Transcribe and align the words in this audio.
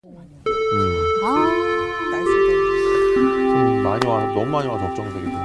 좀 0.00 0.14
많이 3.82 4.06
와 4.06 4.20
너무 4.32 4.46
많이 4.46 4.68
와서 4.68 4.86
걱정되기도 4.86 5.30
해. 5.36 5.38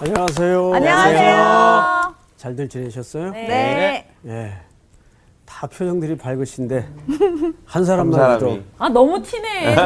안녕하세요. 0.00 0.74
안녕하세요. 0.74 2.14
잘들 2.36 2.68
지내셨어요? 2.68 3.30
네. 3.30 4.08
예. 4.26 4.52
다 5.44 5.66
표정들이 5.68 6.18
밝으신데 6.18 6.88
한 7.06 7.54
한 7.66 7.84
사람만 7.84 8.18
사람이 8.18 8.34
해도 8.34 8.62
아 8.78 8.88
너무 8.88 9.22
티네. 9.22 9.76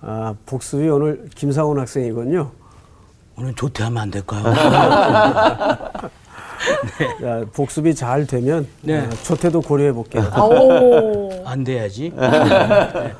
아, 0.00 0.34
복습이 0.46 0.88
오늘 0.88 1.28
김상훈 1.34 1.78
학생이군요. 1.80 2.50
오늘 3.36 3.54
조퇴하면 3.54 4.02
안 4.02 4.10
될까요? 4.10 4.42
야, 7.24 7.44
복습이 7.52 7.94
잘 7.94 8.26
되면 8.26 8.66
네. 8.82 8.98
어, 8.98 9.10
조퇴도 9.24 9.62
고려해 9.62 9.92
볼게요. 9.92 10.24
오. 10.38 11.30
안 11.44 11.64
돼야지. 11.64 12.12
네. 12.14 13.12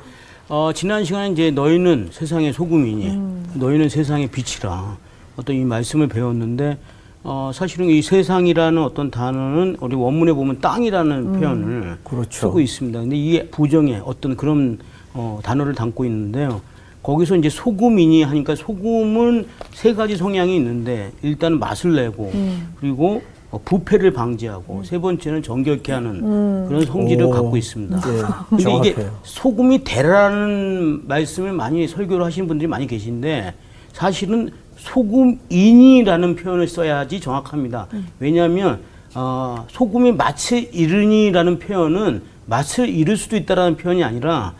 어, 0.47 0.71
지난 0.73 1.03
시간에 1.03 1.29
이제 1.29 1.51
너희는 1.51 2.09
세상의 2.11 2.53
소금이니 2.53 3.19
너희는 3.55 3.89
세상의 3.89 4.27
빛이라 4.27 4.97
어떤 5.37 5.55
이 5.55 5.63
말씀을 5.63 6.07
배웠는데 6.07 6.77
어, 7.23 7.51
사실은 7.53 7.87
이 7.87 8.01
세상이라는 8.01 8.81
어떤 8.81 9.11
단어는 9.11 9.77
우리 9.79 9.95
원문에 9.95 10.33
보면 10.33 10.61
땅이라는 10.61 11.39
표현을 11.39 11.97
그렇죠. 12.03 12.47
쓰고 12.47 12.59
있습니다. 12.61 12.99
근데 13.01 13.15
이 13.15 13.49
부정에 13.51 14.01
어떤 14.03 14.35
그런 14.37 14.79
어, 15.13 15.39
단어를 15.43 15.75
담고 15.75 16.05
있는데요. 16.05 16.61
거기서 17.03 17.35
이제 17.35 17.49
소금이니 17.49 18.23
하니까 18.23 18.55
소금은 18.55 19.47
세 19.73 19.93
가지 19.93 20.17
성향이 20.17 20.55
있는데 20.55 21.11
일단 21.21 21.59
맛을 21.59 21.95
내고 21.95 22.31
그리고 22.79 23.21
어, 23.21 23.38
부패를 23.57 24.13
방지하고 24.13 24.83
세 24.83 24.99
번째는 24.99 25.41
정결케 25.41 25.91
하는 25.91 26.67
그런 26.67 26.85
성질을 26.85 27.25
오. 27.25 27.29
갖고 27.31 27.57
있습니다. 27.57 27.99
네, 27.99 28.21
근데 28.49 28.61
이게 28.77 28.93
정확해요. 28.93 29.19
소금이 29.23 29.83
대라는 29.83 31.07
말씀을 31.07 31.53
많이 31.53 31.87
설교를 31.87 32.23
하시는 32.23 32.47
분들이 32.47 32.67
많이 32.67 32.85
계신데 32.85 33.53
사실은 33.93 34.51
소금인이라는 34.77 36.35
표현을 36.35 36.67
써야지 36.67 37.19
정확합니다. 37.19 37.87
왜냐하면 38.19 38.81
어, 39.15 39.65
소금이 39.69 40.11
맛을 40.13 40.69
잃으니라는 40.73 41.57
표현은 41.59 42.21
맛을 42.45 42.87
잃을 42.87 43.17
수도 43.17 43.35
있다라는 43.35 43.77
표현이 43.77 44.03
아니라 44.03 44.53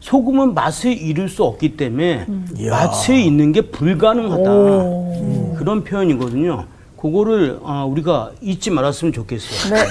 소금은 0.00 0.52
맛을 0.52 0.92
잃을 0.92 1.30
수 1.30 1.44
없기 1.44 1.76
때문에 1.78 2.26
이야. 2.58 2.70
맛을 2.70 3.16
잃는 3.18 3.52
게 3.52 3.62
불가능하다 3.62 5.56
그런 5.58 5.82
표현이거든요. 5.82 6.66
그거를 7.14 7.58
어, 7.60 7.84
우리가 7.86 8.30
잊지 8.40 8.70
말았으면 8.70 9.12
좋겠어요. 9.12 9.74
네. 9.74 9.82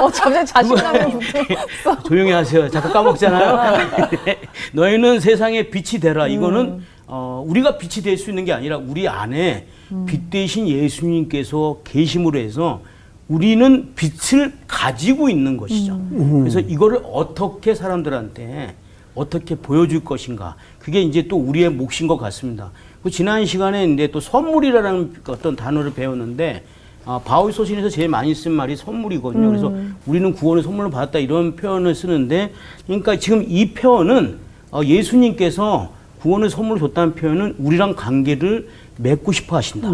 어 0.00 0.08
갑자기 0.08 0.46
자신감이 0.46 1.12
붙어. 1.18 2.02
조용히 2.06 2.30
하세요. 2.30 2.70
자꾸 2.70 2.92
까먹잖아요. 2.92 3.88
너희는 4.72 5.18
세상에 5.18 5.64
빛이 5.64 6.00
되라. 6.00 6.28
이거는 6.28 6.80
어, 7.08 7.44
우리가 7.44 7.76
빛이 7.76 8.04
될 8.04 8.16
수 8.16 8.30
있는 8.30 8.44
게 8.44 8.52
아니라 8.52 8.76
우리 8.76 9.08
안에 9.08 9.66
빛 10.06 10.30
대신 10.30 10.68
예수님께서 10.68 11.78
계심으로 11.82 12.38
해서 12.38 12.82
우리는 13.26 13.94
빛을 13.96 14.52
가지고 14.68 15.28
있는 15.28 15.56
것이죠. 15.56 16.00
그래서 16.40 16.60
이거를 16.60 17.00
어떻게 17.12 17.74
사람들한테 17.74 18.76
어떻게 19.16 19.56
보여줄 19.56 20.04
것인가. 20.04 20.54
그게 20.78 21.00
이제 21.02 21.26
또 21.26 21.36
우리의 21.36 21.70
몫인 21.70 22.06
것 22.06 22.16
같습니다. 22.16 22.70
그 23.02 23.10
지난 23.10 23.46
시간에 23.46 23.84
이제 23.86 24.08
또 24.08 24.20
선물이라는 24.20 25.14
어떤 25.28 25.56
단어를 25.56 25.94
배웠는데 25.94 26.64
아, 27.04 27.20
바울 27.24 27.52
소신에서 27.52 27.88
제일 27.88 28.08
많이 28.08 28.34
쓴 28.34 28.52
말이 28.52 28.76
선물이거든요. 28.76 29.48
그래서 29.48 29.72
우리는 30.04 30.34
구원의 30.34 30.62
선물을 30.62 30.90
받았다 30.90 31.18
이런 31.20 31.56
표현을 31.56 31.94
쓰는데, 31.94 32.52
그러니까 32.86 33.16
지금 33.18 33.44
이 33.48 33.72
표현은 33.72 34.36
어, 34.72 34.82
예수님께서 34.84 35.90
구원의 36.20 36.50
선물을 36.50 36.80
줬다는 36.80 37.14
표현은 37.14 37.54
우리랑 37.60 37.94
관계를 37.94 38.68
맺고 38.98 39.32
싶어 39.32 39.56
하신다. 39.56 39.88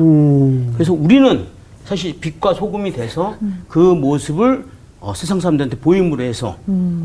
그래서 0.75 0.93
우리는 0.93 1.44
사실 1.84 2.19
빛과 2.19 2.54
소금이 2.54 2.93
돼서 2.93 3.37
그 3.69 3.78
모습을 3.78 4.64
어, 4.98 5.14
세상 5.14 5.38
사람들한테 5.38 5.78
보임으로 5.78 6.20
해서 6.22 6.56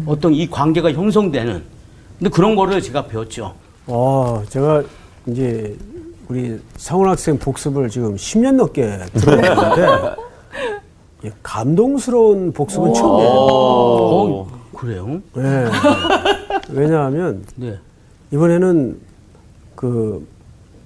어떤 0.07 0.33
이 0.33 0.49
관계가 0.49 0.91
형성되는 0.93 1.61
근데 2.17 2.29
그런 2.31 2.55
거를 2.55 2.81
제가 2.81 3.05
배웠죠. 3.05 3.53
어, 3.85 4.41
제가 4.49 4.81
이제 5.31 5.75
우리 6.27 6.59
상훈 6.77 7.09
학생 7.09 7.37
복습을 7.37 7.89
지금 7.89 8.15
10년 8.15 8.55
넘게 8.55 8.99
들어왔는데 9.13 10.15
이 11.23 11.31
감동스러운 11.43 12.53
복습은 12.53 12.93
처음이에요. 12.93 13.29
어, 13.31 14.47
그래요? 14.75 15.21
네. 15.33 15.65
왜냐하면 16.69 17.43
네. 17.55 17.77
이번에는 18.31 18.99
그 19.75 20.27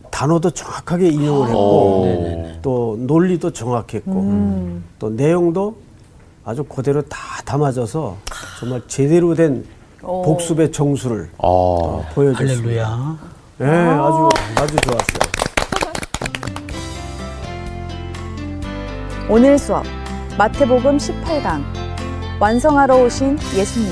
단어도 0.10 0.52
정확하게 0.52 1.10
인용을 1.10 1.48
했고 1.50 2.60
또 2.62 2.98
논리도 3.00 3.52
정확했고 3.52 4.82
또 5.00 5.10
내용도 5.10 5.76
아주 6.46 6.64
그대로 6.64 7.02
다 7.04 7.18
담아져서 7.46 8.18
정말 8.60 8.82
제대로 8.88 9.34
된 9.34 9.66
복습의 10.00 10.72
정수를 10.72 11.30
어. 11.38 12.00
어, 12.00 12.06
보여줬습니다. 12.14 12.64
할렐루야. 12.64 13.33
네, 13.58 13.68
아주 13.68 14.30
아주 14.56 14.76
좋았어요. 14.78 15.20
오늘 19.30 19.60
수업 19.60 19.84
마태복음 20.40 20.98
18강 20.98 21.62
완성하러 22.40 23.04
오신 23.04 23.38
예수님 23.56 23.90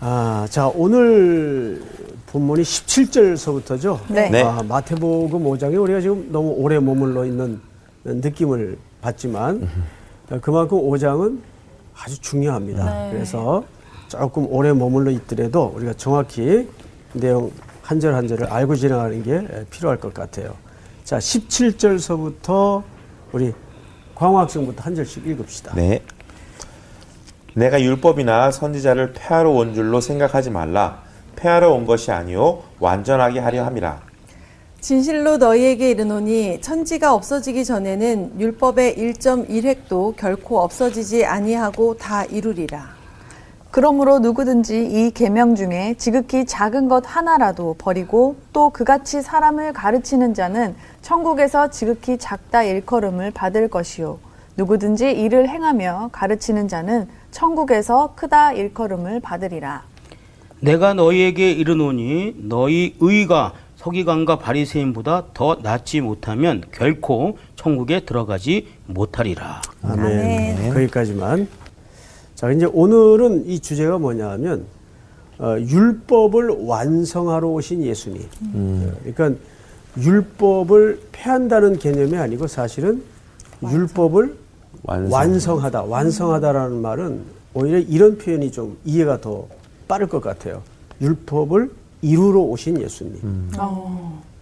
아, 0.00 0.46
자 0.50 0.68
오늘 0.68 1.82
본문이 2.26 2.62
17절서부터죠. 2.62 4.00
네. 4.08 4.28
네. 4.28 4.42
아, 4.42 4.62
마태복음 4.68 5.42
5장에 5.42 5.80
우리가 5.80 6.00
지금 6.02 6.28
너무 6.30 6.50
오래 6.58 6.78
머물러 6.78 7.24
있는 7.24 7.60
느낌을 8.04 8.76
받지만 9.00 9.66
그만큼 10.42 10.78
5장은 10.78 11.38
아주 11.98 12.20
중요합니다. 12.20 13.08
그래서 13.10 13.64
조금 14.08 14.46
오래 14.50 14.72
머물러 14.74 15.10
있더라도 15.10 15.72
우리가 15.74 15.94
정확히 15.94 16.68
내용 17.14 17.50
한 17.90 17.98
절 17.98 18.14
한 18.14 18.28
절을 18.28 18.46
알고 18.46 18.76
지나가는 18.76 19.20
게 19.24 19.64
필요할 19.68 19.98
것 19.98 20.14
같아요. 20.14 20.54
자, 21.02 21.18
17절서부터 21.18 22.84
우리 23.32 23.52
광호 24.14 24.38
학생부터 24.38 24.84
한 24.84 24.94
절씩 24.94 25.26
읽읍시다. 25.26 25.74
네. 25.74 26.00
내가 27.54 27.82
율법이나 27.82 28.52
선지자를 28.52 29.12
폐하러 29.12 29.50
온 29.50 29.74
줄로 29.74 30.00
생각하지 30.00 30.50
말라. 30.50 31.02
폐하러 31.34 31.72
온 31.72 31.84
것이 31.84 32.12
아니요 32.12 32.62
완전하게 32.78 33.40
하려 33.40 33.64
함이라. 33.64 34.00
진실로 34.80 35.36
너희에게 35.38 35.90
이르노니 35.90 36.60
천지가 36.60 37.12
없어지기 37.12 37.64
전에는 37.64 38.38
율법의 38.40 38.98
1.1획도 38.98 40.14
결코 40.16 40.60
없어지지 40.60 41.24
아니하고 41.24 41.96
다 41.96 42.24
이루리라. 42.24 42.99
그러므로 43.70 44.18
누구든지 44.18 44.84
이 44.84 45.12
계명 45.12 45.54
중에 45.54 45.94
지극히 45.96 46.44
작은 46.44 46.88
것 46.88 47.04
하나라도 47.06 47.76
버리고 47.78 48.36
또 48.52 48.70
그같이 48.70 49.22
사람을 49.22 49.72
가르치는 49.72 50.34
자는 50.34 50.74
천국에서 51.02 51.70
지극히 51.70 52.18
작다 52.18 52.64
일컬음을 52.64 53.30
받을 53.30 53.68
것이요 53.68 54.18
누구든지 54.56 55.12
이를 55.12 55.48
행하며 55.48 56.10
가르치는 56.12 56.66
자는 56.66 57.06
천국에서 57.30 58.14
크다 58.16 58.52
일컬음을 58.54 59.20
받으리라 59.20 59.84
내가 60.58 60.94
너희에게 60.94 61.52
이르노니 61.52 62.34
너희 62.48 62.96
의가 62.98 63.52
서기관과 63.76 64.40
바리새인보다 64.40 65.26
더 65.32 65.56
낫지 65.62 66.02
못하면 66.02 66.62
결코 66.70 67.38
천국에 67.56 68.00
들어가지 68.00 68.68
못하리라. 68.84 69.62
아멘. 69.82 70.74
거기까지만. 70.74 71.48
자, 72.40 72.50
이제 72.50 72.64
오늘은 72.64 73.46
이 73.46 73.60
주제가 73.60 73.98
뭐냐 73.98 74.30
하면, 74.30 74.64
어, 75.38 75.56
율법을 75.58 76.64
완성하러 76.64 77.46
오신 77.46 77.82
예수님. 77.82 78.22
어, 78.54 78.92
그러니까 79.02 79.38
율법을 79.98 81.00
폐한다는 81.12 81.78
개념이 81.78 82.16
아니고 82.16 82.46
사실은 82.46 83.02
율법을 83.62 84.34
완성. 84.84 85.12
완성 85.12 85.62
하다. 85.62 85.82
완성하다라는 85.82 86.80
말은 86.80 87.20
오히려 87.52 87.78
이런 87.78 88.16
표현이 88.16 88.50
좀 88.52 88.78
이해가 88.86 89.20
더 89.20 89.46
빠를 89.86 90.06
것 90.06 90.22
같아요. 90.22 90.62
율법을 91.02 91.70
이루러 92.00 92.40
오신 92.40 92.80
예수님. 92.80 93.50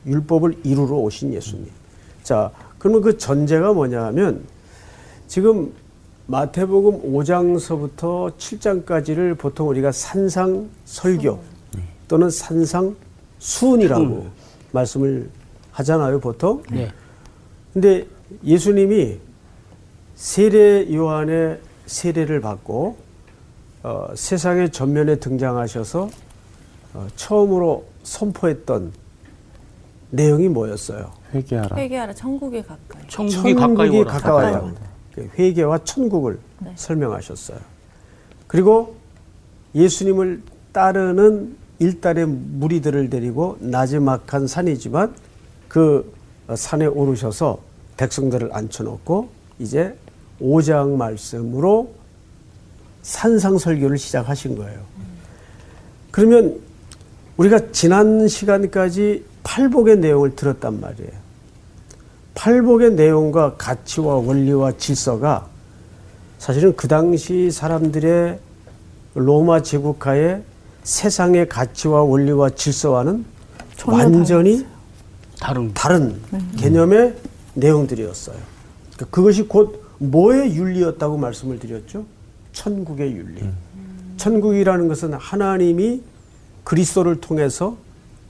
율법을 0.07 0.59
이루러 0.63 0.95
오신 0.99 1.35
예수님. 1.35 1.67
자, 2.23 2.53
그러면 2.79 3.03
그 3.03 3.19
전제가 3.19 3.73
뭐냐 3.73 4.05
하면 4.05 4.45
지금 5.27 5.73
마태복음 6.29 7.11
5장서부터 7.11 8.37
7장까지를 8.37 9.37
보통 9.39 9.69
우리가 9.71 9.91
산상 9.93 10.69
설교 10.85 11.39
또는 12.07 12.29
산상 12.29 12.95
수훈이라고 13.39 14.27
말씀을 14.73 15.31
하잖아요, 15.73 16.21
보통. 16.21 16.63
네. 16.71 16.91
근데 17.73 18.07
예수님이 18.45 19.19
세례 20.17 20.93
요한의 20.93 21.61
세례를 21.87 22.43
받고 22.43 22.97
어, 23.85 24.09
세상의 24.15 24.71
전면에 24.71 25.17
등장하셔서 25.17 26.11
어, 26.93 27.07
처음으로 27.17 27.87
선포했던 28.03 28.93
내용이 30.11 30.49
뭐였어요? 30.49 31.11
회개하라. 31.33 31.77
회개하라 31.77 32.15
천국에 32.15 32.63
가까이. 32.63 33.03
천국이 33.09 33.55
가까이 33.55 33.89
오라. 33.89 34.13
가까워요. 34.13 34.75
그 34.75 34.89
회개와 35.39 35.85
천국을 35.85 36.39
설명하셨어요. 36.77 37.59
그리고 38.47 38.97
예수님을 39.75 40.43
따르는 40.73 41.57
일달의 41.79 42.27
무리들을 42.27 43.11
데리고 43.11 43.57
나지막한 43.61 44.47
산이지만 44.47 45.15
그 45.69 46.13
산에 46.55 46.87
오르셔서 46.87 47.61
백성들을 47.97 48.51
앉혀놓고 48.53 49.29
이제 49.59 49.95
오장 50.41 50.97
말씀으로 50.97 51.93
산상설교를 53.03 53.99
시작하신 53.99 54.57
거예요. 54.57 54.81
그러면 56.11 56.61
우리가 57.37 57.71
지난 57.73 58.27
시간까지 58.27 59.25
팔복의 59.43 59.99
내용을 59.99 60.37
들었단 60.37 60.81
말이에요. 60.81 61.28
팔복의 62.39 62.93
내용과 62.93 63.57
가치와 63.57 64.15
원리와 64.15 64.77
질서가 64.79 65.49
사실은 66.39 66.77
그 66.77 66.87
당시 66.87 67.51
사람들의 67.51 68.39
로마 69.17 69.61
제국하에 69.61 70.41
세상의 70.85 71.49
가치와 71.49 72.03
원리와 72.05 72.51
질서와는 72.51 73.25
완전히 73.87 74.65
다른 75.41 75.75
다른 75.75 76.15
개념의 76.57 77.17
내용들이었어요. 77.55 78.37
그러니까 78.95 79.07
그것이 79.11 79.43
곧 79.43 79.83
뭐의 79.99 80.55
윤리였다고 80.55 81.19
말씀을 81.19 81.59
드렸죠? 81.59 82.05
천국의 82.53 83.17
윤리. 83.17 83.43
천국이라는 84.17 84.87
것은 84.87 85.15
하나님이 85.15 86.03
그리스도를 86.63 87.21
통해서 87.21 87.77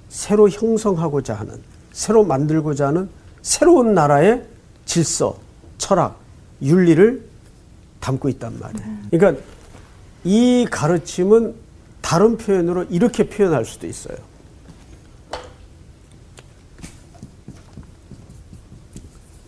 새로 0.09 0.49
형성하고자 0.49 1.35
하는, 1.35 1.61
새로 1.93 2.25
만들고자 2.25 2.87
하는 2.87 3.11
새로운 3.49 3.95
나라의 3.95 4.45
질서, 4.85 5.39
철학, 5.79 6.21
윤리를 6.61 7.25
담고 7.99 8.29
있단 8.29 8.59
말이에요. 8.61 8.99
그러니까 9.11 9.43
이 10.23 10.67
가르침은 10.71 11.55
다른 12.03 12.37
표현으로 12.37 12.85
이렇게 12.91 13.27
표현할 13.27 13.65
수도 13.65 13.87
있어요. 13.87 14.19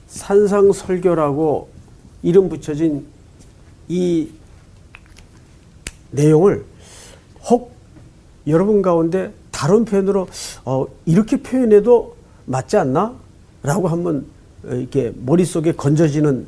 산상설교라고 0.08 1.68
이름 2.22 2.48
붙여진 2.48 3.06
이 3.86 4.30
내용을 6.10 6.64
혹 7.50 7.74
여러분 8.46 8.80
가운데 8.80 9.30
다른 9.50 9.84
표현으로 9.84 10.26
어, 10.64 10.86
이렇게 11.04 11.42
표현해도 11.42 12.16
맞지 12.46 12.78
않나? 12.78 13.29
라고 13.62 13.88
한번 13.88 14.26
어, 14.64 14.74
이렇게 14.74 15.12
머릿속에 15.16 15.72
건져지는 15.72 16.46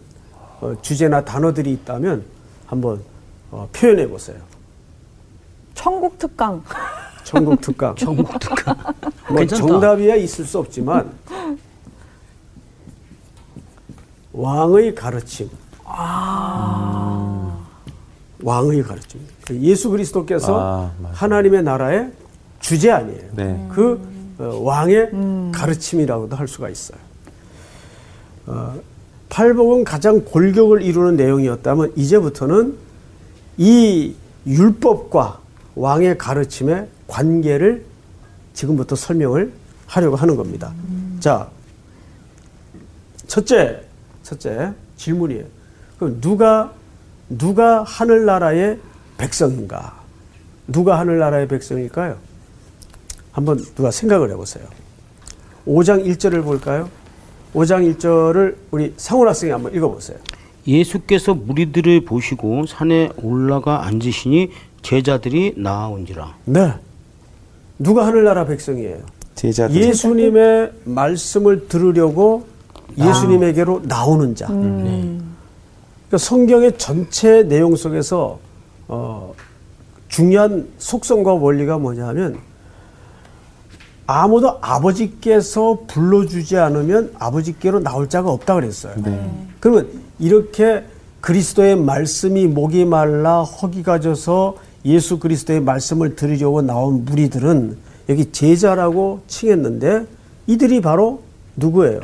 어, 0.61 0.75
주제나 0.83 1.25
단어들이 1.25 1.73
있다면 1.73 2.25
한번 2.67 3.01
어, 3.51 3.69
표현해 3.73 4.09
보세요. 4.09 4.37
천국 5.75 6.19
특강. 6.19 6.63
천국 7.25 7.61
특강. 7.61 7.95
천국 7.97 8.39
특강. 8.39 8.77
뭐 9.29 9.39
괜찮다. 9.39 9.67
정답이야 9.67 10.17
있을 10.17 10.45
수 10.45 10.59
없지만 10.59 11.11
왕의 14.33 14.95
가르침. 14.95 15.51
왕의 18.43 18.83
가르침. 18.83 19.21
그 19.47 19.57
예수 19.61 19.91
그리스도께서 19.91 20.59
아. 20.59 20.91
하나님의 21.13 21.63
나라의 21.63 22.13
주제 22.61 22.91
아니에요. 22.91 23.29
네. 23.35 23.69
그 23.73 23.93
어, 23.93 24.12
왕의 24.47 25.11
가르침이라고도 25.53 26.37
할 26.37 26.49
수가 26.49 26.69
있어요. 26.69 26.99
어, 28.47 28.81
팔복은 29.29 29.85
가장 29.85 30.25
골격을 30.25 30.83
이루는 30.83 31.17
내용이었다면 31.17 31.93
이제부터는 31.97 32.77
이 33.57 34.15
율법과 34.47 35.41
왕의 35.75 36.19
가르침의 36.19 36.89
관계를 37.07 37.85
지금부터 38.53 38.97
설명을 38.97 39.53
하려고 39.87 40.17
하는 40.17 40.37
겁니다. 40.37 40.73
자, 41.21 41.49
첫째, 43.27 43.83
첫째 44.23 44.73
질문이에요. 44.97 45.45
그럼 45.99 46.21
누가 46.21 46.73
누가 47.29 47.83
하늘나라의 47.83 48.79
백성인가? 49.17 49.95
누가 50.67 50.99
하늘나라의 50.99 51.49
백성일까요? 51.49 52.19
한번 53.33 53.59
누가 53.75 53.91
생각을 53.91 54.31
해보세요. 54.31 54.65
5장 55.67 56.05
1절을 56.07 56.45
볼까요? 56.45 56.89
5장 57.55 57.97
1절을 57.97 58.55
우리 58.71 58.95
상훈 58.97 59.29
학생이 59.29 59.53
한번 59.53 59.75
읽어보세요. 59.75 60.19
예수께서 60.67 61.35
무리들을 61.35 62.05
보시고 62.05 62.67
산에 62.67 63.11
올라가 63.23 63.85
앉으시니 63.87 64.51
제자들이 64.83 65.55
나아온지라. 65.57 66.37
네. 66.45 66.75
누가 67.79 68.07
하늘나라 68.07 68.45
백성이에요? 68.45 68.99
제자들. 69.35 69.77
예수님의 69.77 70.73
말씀을 70.85 71.69
들으려고 71.69 72.47
예수님에게로 72.99 73.83
나오는 73.85 74.35
자. 74.35 74.47
그러니까 74.47 76.19
성경의 76.19 76.79
전체 76.79 77.43
내용 77.43 77.75
속에서 77.75 78.39
어, 78.89 79.35
중요한 80.09 80.69
속성과 80.79 81.33
원리가 81.35 81.79
뭐냐면 81.79 82.39
아무도 84.07 84.59
아버지께서 84.61 85.81
불러주지 85.87 86.59
않으면 86.59 87.13
아버지께로 87.19 87.81
나올 87.81 88.09
자가 88.09 88.31
없다 88.31 88.55
그랬어요. 88.55 88.95
그러면 89.61 89.89
이렇게 90.19 90.85
그리스도의 91.21 91.77
말씀이 91.77 92.47
목이 92.47 92.85
말라 92.85 93.43
허기가 93.43 94.01
져서 94.01 94.57
예수 94.85 95.19
그리스도의 95.21 95.61
말씀을 95.61 96.17
들으려고 96.17 96.63
나온 96.63 97.05
무리들은 97.05 97.77
여기 98.09 98.33
제자라고 98.33 99.23
칭했는데 99.29 100.07
이들이 100.49 100.81
바로 100.81 101.23
누구예요? 101.57 102.01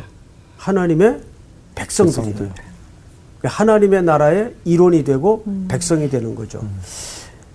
하나님의 0.56 1.20
백성들이에요. 1.74 2.34
그러니까 2.34 2.52
하나님의 3.42 4.02
나라의 4.04 4.54
일원이 4.64 5.02
되고 5.02 5.44
백성이 5.66 6.08
되는 6.08 6.34
거죠. 6.36 6.60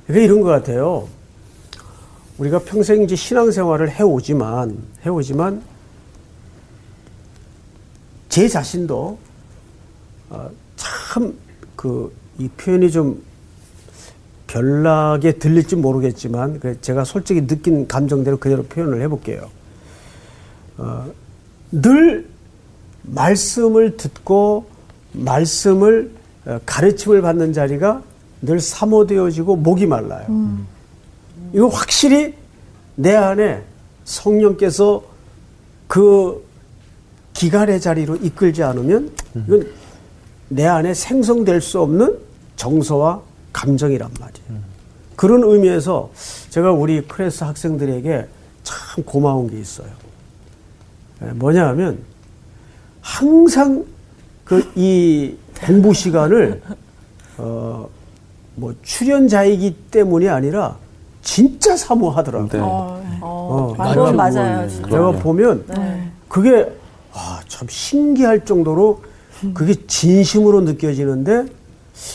그러니까 0.06 0.26
이런 0.26 0.42
것 0.42 0.50
같아요. 0.50 1.08
우리가 2.38 2.60
평생 2.60 3.04
이제 3.04 3.16
신앙생활을 3.16 3.92
해오지만 3.92 4.78
해오지만 5.06 5.62
제 8.30 8.48
자신도 8.48 9.18
어, 10.30 10.50
참그 10.76 12.12
이 12.40 12.48
표현이 12.50 12.92
좀 12.92 13.22
별나게 14.48 15.34
들릴지 15.34 15.76
모르겠지만 15.76 16.60
그래 16.60 16.76
제가 16.82 17.04
솔직히 17.04 17.46
느낀 17.46 17.88
감정대로 17.88 18.38
그대로 18.38 18.64
표현을 18.64 19.02
해볼게요. 19.02 19.50
어, 20.78 21.12
늘 21.72 22.28
말씀을 23.04 23.98
듣고 23.98 24.66
말씀을 25.12 26.12
어, 26.46 26.60
가르침을 26.66 27.22
받는 27.22 27.54
자리가 27.54 28.02
늘 28.42 28.60
사모되어지고 28.60 29.56
목이 29.58 29.86
말라요. 29.86 30.26
이거 31.54 31.68
확실히 31.68 32.34
내 32.96 33.16
안에 33.16 33.64
성령께서 34.06 35.04
그 35.88 36.44
기간의 37.34 37.80
자리로 37.80 38.16
이끌지 38.18 38.64
않으면 38.64 39.12
이건 39.48 39.72
내 40.50 40.66
안에 40.66 40.94
생성될 40.94 41.62
수 41.62 41.80
없는 41.82 42.18
정서와 42.56 43.22
감정이란 43.54 44.12
말이에요. 44.20 44.64
그런 45.16 45.44
의미에서 45.44 46.12
제가 46.50 46.72
우리 46.72 47.02
크레스 47.08 47.44
학생들에게 47.44 48.28
참 48.64 49.04
고마운 49.04 49.50
게 49.50 49.60
있어요. 49.60 49.90
예, 51.24 51.28
뭐냐 51.28 51.68
하면 51.70 52.00
항상 53.02 53.86
그 54.44 54.62
이 54.76 55.36
공부 55.62 55.94
시간을 55.94 56.62
어 57.38 57.88
뭐 58.56 58.76
출연자이기 58.84 59.76
때문이 59.92 60.30
아니라 60.30 60.78
진짜 61.24 61.76
사모하더라고요. 61.76 62.50
네. 62.52 63.18
어, 63.22 63.74
그건 63.78 63.92
내가- 63.96 64.12
맞아요. 64.12 64.70
진짜. 64.70 64.88
내가 64.90 65.12
보면 65.12 65.66
그게 66.28 66.72
아, 67.14 67.40
참 67.48 67.68
신기할 67.70 68.46
정도로 68.46 69.02
그게 69.54 69.74
진심으로 69.88 70.62
느껴지는데 70.62 71.46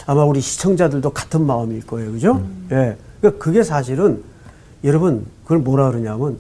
아마 0.07 0.25
우리 0.25 0.41
시청자들도 0.41 1.11
같은 1.11 1.45
마음일 1.47 1.87
거예요. 1.87 2.12
그죠? 2.12 2.43
예. 2.73 2.97
그러니까 3.21 3.43
그게 3.43 3.62
사실은 3.62 4.23
여러분 4.85 5.27
그걸 5.45 5.59
뭐라 5.59 5.91
그러냐면 5.91 6.38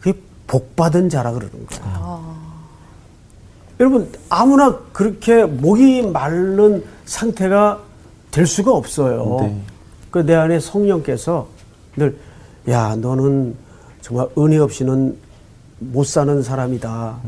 그게 0.00 0.18
복 0.46 0.76
받은 0.76 1.08
자라 1.08 1.32
그러는 1.32 1.66
거예요. 1.66 2.20
여러분 3.78 4.10
아무나 4.28 4.76
그렇게 4.92 5.44
목이 5.44 6.02
마른 6.02 6.84
상태가 7.06 7.80
될 8.30 8.46
수가 8.46 8.72
없어요. 8.72 9.38
네. 9.40 9.60
그내 10.10 10.34
안에 10.34 10.60
성령께서 10.60 11.46
늘 11.96 12.16
야 12.68 12.94
너는 12.94 13.54
정말 14.02 14.28
은혜 14.36 14.58
없이는 14.58 15.16
못 15.78 16.04
사는 16.06 16.42
사람이다. 16.42 17.18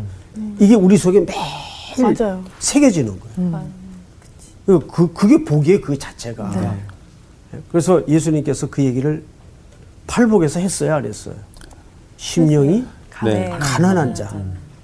이게 0.59 0.75
우리 0.75 0.97
속에 0.99 1.21
매일 1.21 2.15
맞아요. 2.17 2.45
새겨지는 2.59 3.19
거예요. 3.19 3.65
그, 4.67 4.87
그 4.87 5.13
그게 5.13 5.43
복이에요 5.43 5.81
그 5.81 5.99
자체가. 5.99 6.77
그래서 7.71 8.07
예수님께서 8.07 8.69
그 8.69 8.85
얘기를 8.85 9.25
팔복에서 10.07 10.61
했어요 10.61 10.95
안 10.95 11.05
했어요? 11.07 11.35
심령이 12.19 12.85
네. 13.25 13.49
가난한 13.59 14.15
자. 14.15 14.31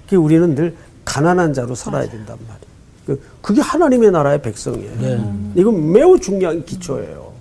그 0.09 0.15
우리는 0.15 0.55
늘 0.55 0.75
가난한 1.05 1.53
자로 1.53 1.75
살아야 1.75 2.09
된단 2.09 2.37
말이에요. 2.47 2.69
그- 3.05 3.21
그게 3.41 3.61
하나님의 3.61 4.11
나라의 4.11 4.41
백성이에요. 4.41 5.51
이건 5.55 5.91
매우 5.91 6.19
중요한 6.19 6.65
기초예요. 6.65 7.31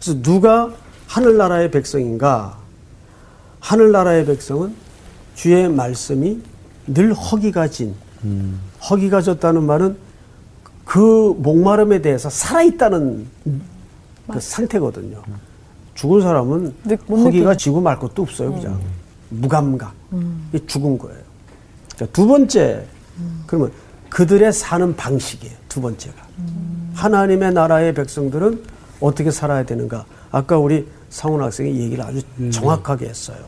그래서 0.00 0.22
누가 0.22 0.72
하늘나라의 1.06 1.70
백성인가? 1.70 2.58
하늘나라의 3.60 4.26
백성은 4.26 4.74
주의 5.34 5.68
말씀이 5.68 6.40
늘 6.86 7.12
허기가 7.12 7.68
진. 7.68 7.94
허기가 8.90 9.20
졌다는 9.20 9.64
말은 9.64 9.96
그 10.84 11.34
목마름에 11.38 12.00
대해서 12.00 12.30
살아있다는 12.30 13.26
그 14.32 14.40
상태거든요. 14.40 15.22
죽은 15.94 16.20
사람은 16.20 16.74
느- 16.84 16.96
못 17.06 17.24
허기가. 17.24 17.56
지고 17.56 17.80
말 17.80 17.98
것도 17.98 18.22
없어요, 18.22 18.52
그냥. 18.52 18.80
무감각. 19.30 19.92
이게 20.52 20.64
죽은 20.66 20.98
거예요. 20.98 21.18
자, 21.96 22.06
두 22.12 22.26
번째, 22.26 22.84
그러면 23.46 23.72
그들의 24.10 24.52
사는 24.52 24.94
방식이에요. 24.94 25.54
두 25.68 25.80
번째가. 25.80 26.14
하나님의 26.94 27.52
나라의 27.52 27.94
백성들은 27.94 28.62
어떻게 29.00 29.30
살아야 29.30 29.64
되는가. 29.64 30.04
아까 30.30 30.58
우리 30.58 30.86
상훈 31.10 31.42
학생이 31.42 31.78
얘기를 31.78 32.04
아주 32.04 32.22
정확하게 32.50 33.08
했어요. 33.08 33.38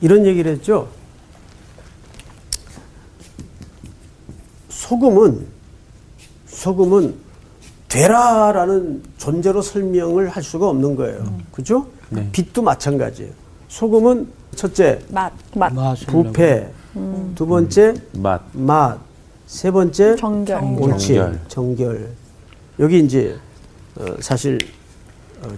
이런 0.00 0.26
얘기를 0.26 0.52
했죠. 0.52 0.88
소금은, 4.68 5.46
소금은 6.46 7.14
되라라는 7.88 9.02
존재로 9.18 9.62
설명을 9.62 10.28
할 10.28 10.42
수가 10.42 10.68
없는 10.68 10.96
거예요. 10.96 11.40
그죠? 11.52 11.86
네. 12.10 12.28
빛도 12.32 12.62
마찬가지예요. 12.62 13.32
소금은 13.68 14.28
첫째, 14.54 15.00
맛. 15.10 15.32
맛, 15.54 15.72
부패. 16.06 16.70
두 17.34 17.46
번째 17.46 17.94
맛. 18.12 18.42
맛. 18.52 18.98
세 19.46 19.70
번째 19.70 20.16
정결. 20.16 20.62
옳지. 20.62 21.14
정결. 21.14 21.40
정결. 21.48 22.10
여기 22.80 23.00
이제 23.00 23.36
어, 23.96 24.04
사실 24.20 24.58
어, 24.62 24.83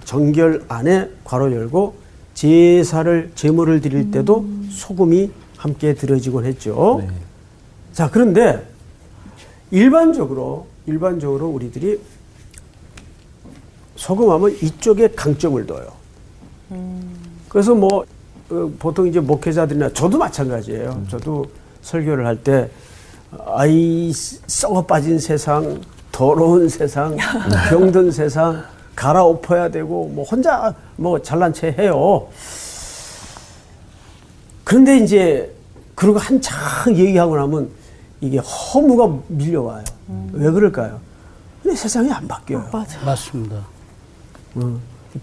정결 0.04 0.64
안에 0.68 1.10
괄호 1.24 1.52
열고 1.52 1.94
제사를 2.34 3.30
제물을 3.34 3.80
드릴 3.80 4.10
때도 4.10 4.46
소금이 4.70 5.30
함께 5.56 5.94
들어지곤 5.94 6.44
했죠. 6.44 6.98
네. 7.00 7.08
자, 7.92 8.10
그런데 8.10 8.66
일반적으로 9.70 10.66
일반적으로 10.86 11.48
우리들이 11.48 11.98
소금하면 13.96 14.56
이쪽에 14.62 15.08
강점을 15.08 15.66
둬요. 15.66 15.86
그래서 17.48 17.74
뭐 17.74 18.04
어, 18.50 18.70
보통 18.78 19.08
이제 19.08 19.18
목회자들이나 19.18 19.92
저도 19.92 20.18
마찬가지예요. 20.18 21.04
저도 21.08 21.46
설교를 21.82 22.26
할 22.26 22.36
때 22.36 22.70
아이 23.46 24.12
썩어 24.12 24.82
빠진 24.86 25.18
세상, 25.18 25.80
더러운 26.12 26.68
세상, 26.68 27.16
병든 27.70 28.12
세상 28.12 28.62
갈아엎어야 28.96 29.68
되고 29.70 30.08
뭐 30.08 30.24
혼자 30.24 30.74
뭐 30.96 31.20
잘난 31.22 31.52
체 31.52 31.70
해요. 31.78 32.26
그런데 34.64 34.96
이제 34.98 35.54
그러고 35.94 36.18
한창 36.18 36.56
얘기하고 36.96 37.36
나면 37.36 37.68
이게 38.20 38.38
허무가 38.38 39.16
밀려와요. 39.28 39.84
왜 40.32 40.50
그럴까요? 40.50 40.98
근데 41.62 41.76
세상이 41.76 42.10
안 42.10 42.26
바뀌어요. 42.26 42.64
맞습니다. 43.04 43.56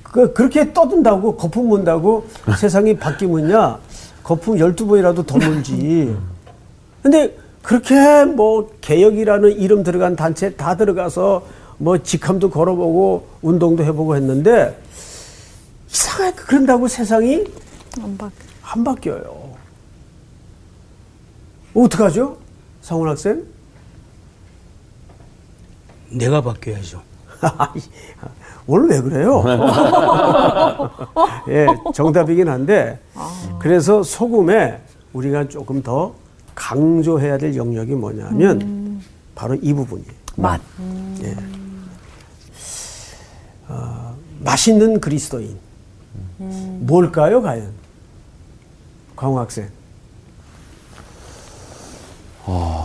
그, 0.04 0.34
그렇게 0.34 0.72
떠든다고 0.74 1.36
거품 1.36 1.68
문다고 1.70 2.26
세상이 2.58 2.98
바뀌면야 2.98 3.80
거품 4.24 4.56
12번이라도 4.56 5.26
더 5.26 5.38
물지. 5.38 6.16
근데 7.02 7.36
그렇게 7.62 8.26
뭐 8.26 8.72
개혁이라는 8.82 9.52
이름 9.54 9.84
들어간 9.84 10.16
단체 10.16 10.56
다 10.56 10.76
들어가서 10.78 11.44
뭐 11.78 11.98
직함도 11.98 12.50
걸어보고 12.50 13.28
운동도 13.42 13.84
해보고 13.84 14.16
했는데 14.16 14.80
이상하게 15.90 16.36
그런다고 16.36 16.88
세상이 16.88 17.44
안 18.02 18.18
바. 18.18 18.30
안 18.64 18.84
바뀌어요. 18.84 19.54
어떡하죠? 21.76 22.38
상훈 22.82 23.10
학생? 23.10 23.44
내가 26.12 26.42
바뀌어야죠. 26.42 27.02
오늘 28.68 28.90
왜 28.90 29.02
그래요? 29.02 29.44
예, 31.50 31.68
정답이긴 31.94 32.48
한데, 32.48 33.00
그래서 33.60 34.02
소금에 34.04 34.80
우리가 35.12 35.50
조금 35.50 35.82
더 35.84 36.14
강조해야 36.56 37.38
될 37.38 37.56
영역이 37.56 37.94
뭐냐면, 37.96 39.02
바로 39.36 39.56
이 39.56 39.74
부분이에요. 39.74 40.12
맛. 40.38 40.62
예. 41.24 41.36
어, 44.44 44.46
맛있는 44.46 45.00
그리스도인. 45.00 45.58
뭘까요, 46.82 47.42
과연? 47.42 47.72
강호 49.16 49.40
학생. 49.40 49.68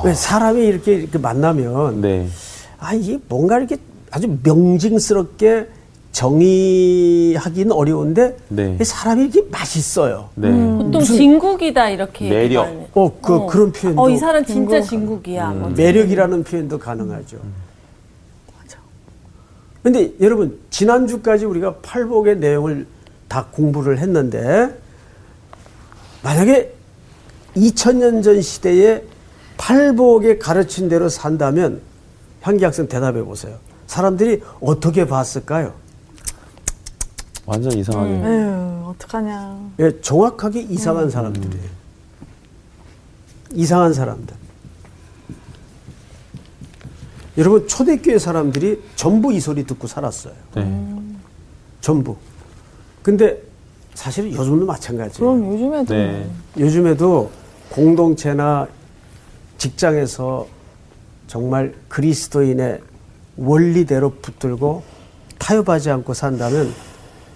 왜 0.04 0.14
사람이 0.14 0.64
이렇게, 0.64 0.94
이렇게 0.94 1.18
만나면, 1.18 2.00
네. 2.00 2.28
아, 2.78 2.94
이게 2.94 3.18
뭔가 3.28 3.58
이렇게 3.58 3.76
아주 4.10 4.38
명징스럽게 4.42 5.66
정의하기는 6.12 7.72
어려운데 7.72 8.36
네. 8.48 8.76
이 8.80 8.84
사람이 8.84 9.24
이렇게 9.24 9.42
맛있어요. 9.50 10.30
네. 10.36 10.50
보통 10.50 11.02
진국이다 11.02 11.90
이렇게 11.90 12.28
매력. 12.28 12.66
얘기하는. 12.66 12.86
어, 12.94 13.12
그 13.20 13.46
그런 13.46 13.72
표현도 13.72 14.02
어, 14.02 14.08
이 14.08 14.16
사람 14.16 14.44
진짜 14.44 14.80
진국이야. 14.80 15.50
뭐 15.50 15.68
매력이라는 15.70 16.44
표현도 16.44 16.78
가능하죠. 16.78 17.36
맞아. 17.36 17.67
근데 19.82 20.12
여러분 20.20 20.58
지난주까지 20.70 21.44
우리가 21.44 21.76
팔복의 21.76 22.38
내용을 22.38 22.87
다 23.28 23.47
공부를 23.50 23.99
했는데 23.99 24.76
만약에 26.23 26.75
2000년 27.56 28.23
전 28.23 28.40
시대에 28.42 29.04
팔복의 29.56 30.38
가르친 30.38 30.88
대로 30.88 31.08
산다면 31.08 31.80
향기 32.40 32.64
학생 32.64 32.88
대답해 32.88 33.23
보세요. 33.23 33.56
사람들이 33.87 34.42
어떻게 34.61 35.06
봤을까요? 35.06 35.75
완전 37.47 37.73
이상하게. 37.73 38.11
에휴, 38.11 38.88
어떡하냐. 38.90 39.70
예, 39.80 40.00
정확하게 40.00 40.61
이상한 40.62 41.11
사람들이에요. 41.11 41.68
이상한 43.54 43.94
사람들. 43.94 44.37
여러분 47.38 47.66
초대교회 47.68 48.18
사람들이 48.18 48.83
전부 48.97 49.33
이 49.33 49.38
소리 49.38 49.64
듣고 49.64 49.87
살았어요. 49.87 50.35
네. 50.57 50.95
전부. 51.80 52.16
근데 53.02 53.40
사실 53.95 54.33
요즘도 54.33 54.66
마찬가지예요. 54.66 55.18
그럼 55.18 55.52
요즘에도 55.52 55.95
네. 55.95 56.28
요즘에도 56.59 57.30
공동체나 57.71 58.66
직장에서 59.57 60.47
정말 61.28 61.75
그리스도인의 61.88 62.80
원리대로 63.37 64.11
붙들고 64.21 64.83
타협하지 65.38 65.90
않고 65.90 66.14
산다면 66.14 66.73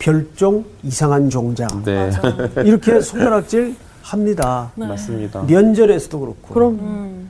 별종 0.01 0.65
이상한 0.83 1.31
종자 1.31 1.69
네. 1.85 2.11
이렇게 2.65 3.01
손가락질 3.01 3.77
합니다. 4.03 4.73
맞습니다. 4.75 5.43
면전에서도 5.43 6.19
그렇고. 6.19 6.55
그럼 6.55 7.22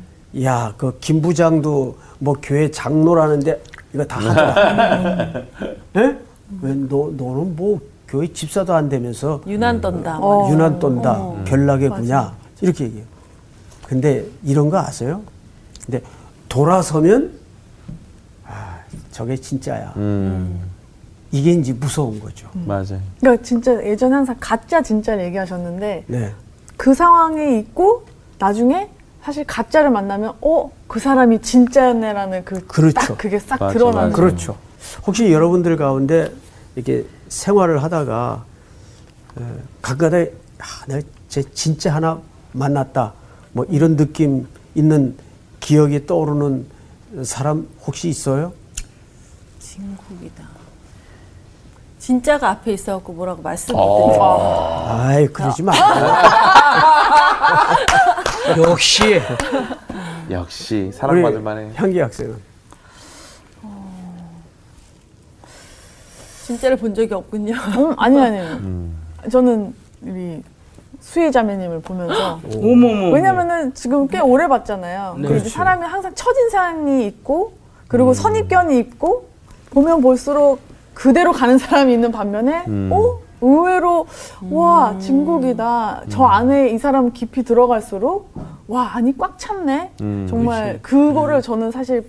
야, 0.43 0.73
그 0.77 0.97
김 1.01 1.21
부장도 1.21 1.97
뭐 2.19 2.35
교회 2.43 2.71
장로라는데 2.71 3.63
이거 3.95 4.05
다 4.05 4.19
하더라. 4.21 5.43
예? 5.97 6.19
왜 6.63 6.75
너, 6.89 7.11
너는 7.17 7.57
뭐 7.57 7.81
교회 8.09 8.27
집사도 8.33 8.75
안 8.75 8.89
되면서 8.89 9.43
유난 9.47 9.81
떤다. 9.81 10.19
어. 10.21 10.51
유난 10.51 10.79
떤다. 10.79 11.33
별나게 11.45 11.89
구냐. 11.89 12.33
이렇게 12.61 12.85
얘기해요. 12.85 13.07
근데 13.87 14.25
이런 14.43 14.71
거 14.71 14.79
아세요? 14.79 15.21
근데 15.85 16.01
돌아서면 16.49 17.33
아, 18.47 18.79
저게 19.11 19.37
진짜야. 19.37 19.93
음, 19.97 20.61
이게 21.31 21.53
이제 21.53 21.73
무서운 21.73 22.21
거죠. 22.21 22.49
맞아요. 22.67 23.01
그러니까 23.21 23.43
진짜 23.43 23.73
예전에 23.85 24.15
항상 24.15 24.37
가짜 24.41 24.81
진짜를 24.83 25.25
얘기하셨는데 25.25 26.05
네. 26.07 26.33
그 26.77 26.95
상황에 26.95 27.59
있고 27.59 28.05
나중에 28.39 28.89
사실 29.25 29.45
가짜를 29.45 29.91
만나면 29.91 30.35
어 30.41 30.71
그 30.93 31.01
사람이 31.01 31.41
진짜였네라는 31.41 32.45
그딱 32.45 32.69
그렇죠. 32.69 33.17
그게 33.17 33.39
싹 33.39 33.59
맞아, 33.59 33.73
드러나는 33.73 34.11
맞아. 34.11 34.17
그렇죠. 34.23 34.59
혹시 35.07 35.33
여러분들 35.33 35.79
가운데 35.79 36.31
이렇게 36.77 37.07
생활을 37.29 37.83
하다가 37.83 38.45
에, 39.41 39.43
가끔가다 39.81 40.31
아, 40.59 40.85
내가 40.89 41.01
제 41.31 41.43
진짜 41.55 41.95
하나 41.95 42.21
만났다 42.53 43.15
뭐 43.53 43.65
이런 43.71 43.97
느낌 43.97 44.47
있는 44.75 45.17
기억이 45.61 46.05
떠오르는 46.05 46.67
사람 47.25 47.67
혹시 47.87 48.11
있어요? 48.11 48.53
진국이다. 49.59 50.45
진짜가 52.01 52.51
앞에 52.51 52.75
있어갖고 52.75 53.15
뭐라고 53.15 53.41
말씀 53.41 53.75
못 53.75 54.09
드리고. 54.09 54.23
아이 54.25 55.27
그러지 55.29 55.63
마. 55.63 55.73
역시 58.59 59.21
역시 60.31 60.91
사랑받을 60.93 61.41
만해. 61.41 61.71
향기 61.75 61.99
학생은 62.01 62.37
진짜를 66.47 66.77
본 66.77 66.95
적이 66.95 67.15
없군요. 67.15 67.55
음, 67.55 67.95
아니 67.97 68.21
아니에요. 68.21 68.59
저는 69.31 69.75
우리 70.03 70.43
수희 71.01 71.31
자매님을 71.31 71.81
보면서 71.83 72.41
어머머. 72.57 73.11
왜냐면은 73.11 73.73
지금 73.75 74.09
꽤 74.09 74.19
오래 74.21 74.49
봤잖아요. 74.49 75.15
네. 75.19 75.23
그리고 75.23 75.37
이제 75.41 75.49
사람이 75.49 75.85
항상 75.85 76.13
첫인상이 76.15 77.07
있고 77.07 77.53
그리고 77.89 78.13
선입견이 78.15 78.79
있고 78.79 79.29
보면 79.71 80.01
볼수록 80.03 80.61
그대로 80.95 81.33
가는 81.33 81.59
사람이 81.59 81.93
있는 81.93 82.11
반면에 82.13 82.65
어 82.91 83.19
의외로 83.43 84.07
와 84.51 84.97
진국이다. 84.99 86.03
저 86.09 86.25
안에 86.25 86.71
이 86.71 86.79
사람 86.79 87.13
깊이 87.13 87.43
들어갈수록 87.43 88.33
와 88.69 88.93
안이 88.95 89.19
꽉 89.19 89.39
찼네. 89.39 89.93
음, 90.01 90.27
정말 90.31 90.79
그거를 90.81 91.43
저는 91.43 91.71
사실 91.73 92.09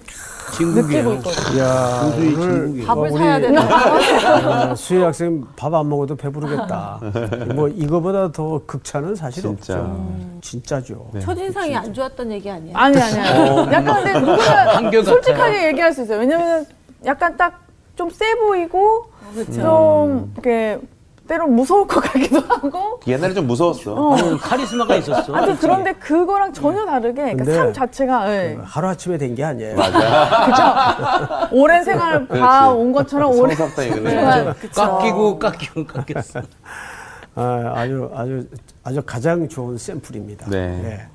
진국이야. 0.56 1.02
느끼고 1.04 1.14
있거든요. 1.16 1.60
야 1.60 2.02
오늘. 2.16 2.86
밥을 2.86 3.10
우리 3.10 3.18
사야 3.18 3.40
되나? 3.40 4.72
어, 4.72 4.76
수혜 4.76 5.04
학생 5.04 5.44
밥 5.56 5.74
안 5.74 5.90
먹어도 5.90 6.16
배부르겠다. 6.16 7.00
뭐 7.56 7.68
이거보다 7.68 8.32
더 8.32 8.62
극찬은 8.68 9.16
사실 9.16 9.42
진짜. 9.44 9.80
없죠. 9.80 10.08
진짜죠. 10.42 11.08
첫인상이 11.20 11.76
안 11.76 11.92
좋았던 11.94 12.32
얘기 12.32 12.50
아니에요? 12.50 12.78
아니 12.78 12.98
아니 13.02 13.20
아니. 13.20 13.58
약간 13.74 14.04
근데 14.04 14.14
누구나 14.20 15.04
솔직하게 15.04 15.68
얘기할 15.70 15.92
수 15.94 16.04
있어요. 16.04 16.20
왜냐면 16.20 16.66
약간 17.06 17.36
딱 17.36 17.64
좀 17.96 18.10
세 18.10 18.34
보이고 18.40 19.06
좀 19.54 20.32
이렇게 20.34 20.80
때론 21.28 21.56
무서울 21.56 21.88
것 21.88 22.02
같기도 22.02 22.40
하고. 22.42 23.00
옛날에 23.08 23.34
좀 23.34 23.48
무서웠어. 23.48 23.94
어. 23.94 24.16
음, 24.16 24.38
카리스마가 24.38 24.96
있었어. 24.98 25.34
아무튼 25.34 25.56
그런데 25.58 25.94
그거랑 25.94 26.52
전혀 26.52 26.86
다르게 26.86 27.14
그러니까 27.22 27.38
근데 27.46 27.56
삶 27.56 27.74
자체가 27.74 28.34
예. 28.36 28.58
하루 28.62 28.90
아침에 28.90 29.18
된 29.18 29.34
게 29.34 29.44
아니에요. 29.44 29.76
오랜 31.52 31.84
생활 31.84 32.28
봐온 32.28 32.92
것처럼 32.92 33.34
이거네. 33.34 33.56
생활 33.56 34.54
깎이고 34.74 35.40
깎이고 35.40 35.86
깎였어. 35.86 36.42
아, 37.36 37.72
아주 37.76 38.12
아주 38.14 38.48
아주 38.84 39.02
가장 39.06 39.48
좋은 39.48 39.78
샘플입니다. 39.78 40.48
네. 40.50 41.08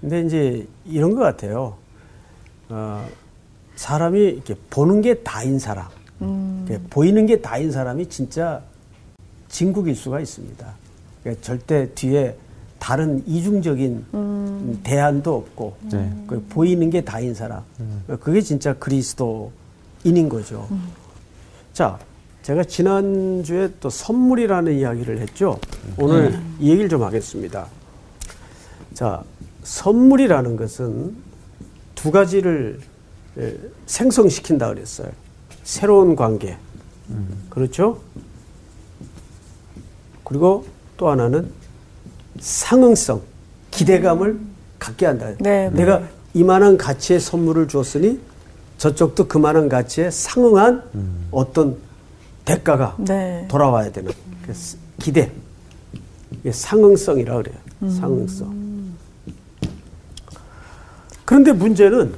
근데 0.00 0.20
이제 0.20 0.66
이런 0.84 1.14
것 1.14 1.22
같아요. 1.22 1.74
어, 2.68 3.04
사람이 3.74 4.20
이렇게 4.20 4.54
보는 4.70 5.00
게 5.00 5.14
다인 5.22 5.58
사람, 5.58 5.86
이렇게 6.20 6.82
보이는 6.90 7.26
게 7.26 7.40
다인 7.40 7.72
사람이 7.72 8.08
진짜 8.08 8.60
진국일 9.56 9.96
수가 9.96 10.20
있습니다. 10.20 10.66
그러니까 11.22 11.42
절대 11.42 11.88
뒤에 11.94 12.36
다른 12.78 13.22
이중적인 13.26 14.04
음, 14.12 14.80
대안도 14.82 15.34
없고 15.34 15.76
네. 15.90 16.12
그 16.26 16.44
보이는 16.50 16.90
게 16.90 17.00
다인 17.00 17.32
사람. 17.32 17.62
그게 18.20 18.42
진짜 18.42 18.74
그리스도인인 18.74 20.28
거죠. 20.28 20.68
자, 21.72 21.98
제가 22.42 22.64
지난주에 22.64 23.72
또 23.80 23.88
선물이라는 23.88 24.78
이야기를 24.78 25.20
했죠. 25.20 25.58
오늘 25.96 26.38
이 26.60 26.68
얘기를 26.68 26.90
좀 26.90 27.02
하겠습니다. 27.02 27.66
자, 28.92 29.24
선물이라는 29.62 30.56
것은 30.56 31.16
두 31.94 32.10
가지를 32.10 32.78
에, 33.38 33.54
생성시킨다 33.86 34.68
그랬어요. 34.68 35.08
새로운 35.64 36.14
관계. 36.14 36.58
그렇죠? 37.48 38.02
그리고 40.26 40.66
또 40.96 41.08
하나는 41.08 41.48
상응성, 42.40 43.22
기대감을 43.70 44.40
갖게 44.76 45.06
한다. 45.06 45.30
네. 45.38 45.70
내가 45.70 46.02
이만한 46.34 46.76
가치의 46.76 47.20
선물을 47.20 47.68
줬으니 47.68 48.18
저쪽도 48.76 49.28
그만한 49.28 49.68
가치에 49.68 50.10
상응한 50.10 50.82
어떤 51.30 51.76
대가가 52.44 52.96
네. 52.98 53.46
돌아와야 53.48 53.92
되는 53.92 54.10
그 54.44 54.52
스- 54.52 54.76
기대. 54.98 55.30
이게 56.32 56.50
상응성이라 56.50 57.36
그래요. 57.36 57.56
상응성. 57.88 58.66
그런데 61.24 61.52
문제는 61.52 62.14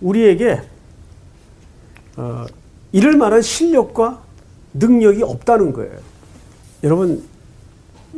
우리에게 0.00 0.62
어, 2.16 2.46
이럴 2.90 3.16
만한 3.18 3.42
실력과 3.42 4.22
능력이 4.72 5.22
없다는 5.22 5.74
거예요. 5.74 6.11
여러분 6.82 7.22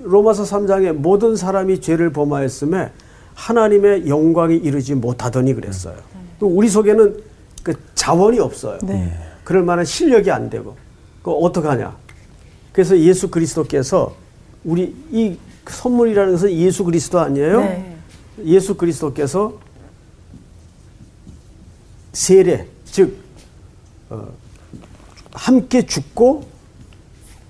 로마서 0.03 0.43
3장에 0.45 0.93
모든 0.93 1.37
사람이 1.37 1.81
죄를 1.81 2.11
범하였음에 2.11 2.91
하나님의 3.35 4.09
영광이 4.09 4.57
이르지 4.57 4.95
못하더니 4.95 5.55
그랬어요. 5.55 5.97
또 6.39 6.47
우리 6.47 6.69
속에는 6.69 7.17
그 7.63 7.75
자원이 7.95 8.39
없어요. 8.39 8.79
네. 8.83 9.13
그럴 9.45 9.63
만한 9.63 9.85
실력이 9.85 10.31
안 10.31 10.51
되고 10.51 10.77
그 11.23 11.31
어떡하냐? 11.31 11.97
그래서 12.73 12.99
예수 12.99 13.31
그리스도께서 13.31 14.15
우리 14.65 14.95
이 15.11 15.39
선물이라는 15.69 16.33
것은 16.33 16.53
예수 16.53 16.85
그리스도 16.85 17.21
아니에요? 17.21 17.61
네. 17.61 17.97
예수 18.45 18.77
그리스도께서 18.77 19.59
세례 22.13 22.67
즉 22.85 23.17
어, 24.11 24.29
함께 25.33 25.87
죽고 25.87 26.45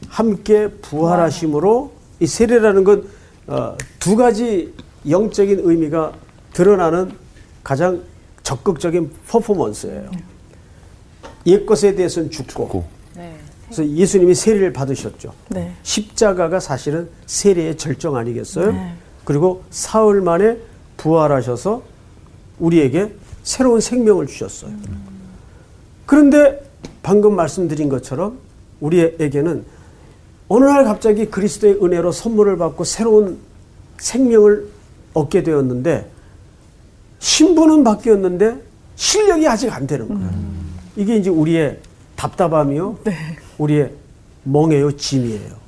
함께 0.09 0.69
부활하심으로 0.69 1.93
이 2.21 2.27
세례라는 2.27 2.85
건 2.85 3.09
어, 3.47 3.77
두 3.99 4.17
가지 4.17 4.75
영적인 5.09 5.61
의미가 5.63 6.13
드러나는 6.53 7.13
가장 7.63 8.03
적극적인 8.43 9.11
퍼포먼스예요. 9.29 10.11
옛 11.47 11.67
것에 11.67 11.95
대해서는 11.95 12.31
죽고, 12.31 12.65
죽고. 12.65 12.85
네. 13.17 13.37
그래서 13.67 13.87
예수님이 13.87 14.35
세례를 14.35 14.73
받으셨죠. 14.73 15.33
네. 15.49 15.73
십자가가 15.83 16.61
사실은 16.61 17.09
세례의 17.27 17.77
절정 17.77 18.17
아니겠어요? 18.17 18.73
네. 18.73 18.95
그리고 19.25 19.65
사흘 19.71 20.21
만에 20.21 20.59
부활하셔서 20.97 21.83
우리에게 22.59 23.13
새로운 23.43 23.81
생명을 23.81 24.27
주셨어요. 24.27 24.71
그런데 26.07 26.63
방금 27.03 27.35
말씀드린 27.35 27.89
것처럼 27.89 28.39
우리에게는 28.81 29.65
어느 30.49 30.65
날 30.65 30.85
갑자기 30.85 31.27
그리스도의 31.27 31.83
은혜로 31.83 32.13
선물을 32.13 32.59
받고 32.59 32.85
새로운 32.85 33.39
생명을 33.99 34.69
얻게 35.15 35.43
되었는데 35.43 36.11
신분은 37.19 37.85
바뀌었는데 37.85 38.61
실력이 38.97 39.49
아직 39.49 39.73
안 39.73 39.87
되는 39.87 40.09
거예요. 40.09 40.31
이게 40.97 41.17
이제 41.17 41.31
우리의 41.31 41.79
답답함이요. 42.17 42.99
우리의 43.59 43.93
멍해요, 44.45 44.97
짐이에요. 44.97 45.65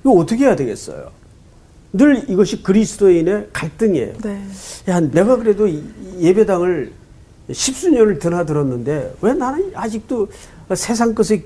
이거 0.00 0.12
어떻게 0.12 0.44
해야 0.44 0.54
되겠어요? 0.54 1.10
늘 1.92 2.28
이것이 2.28 2.62
그리스도인의 2.62 3.48
갈등이에요. 3.52 4.12
네. 4.18 4.42
야, 4.88 5.00
내가 5.00 5.36
그래도 5.36 5.68
예배당을 6.18 6.92
십수년을 7.50 8.18
드나들었는데 8.18 9.14
왜 9.20 9.32
나는 9.32 9.70
아직도 9.74 10.28
세상 10.74 11.14
것에 11.14 11.44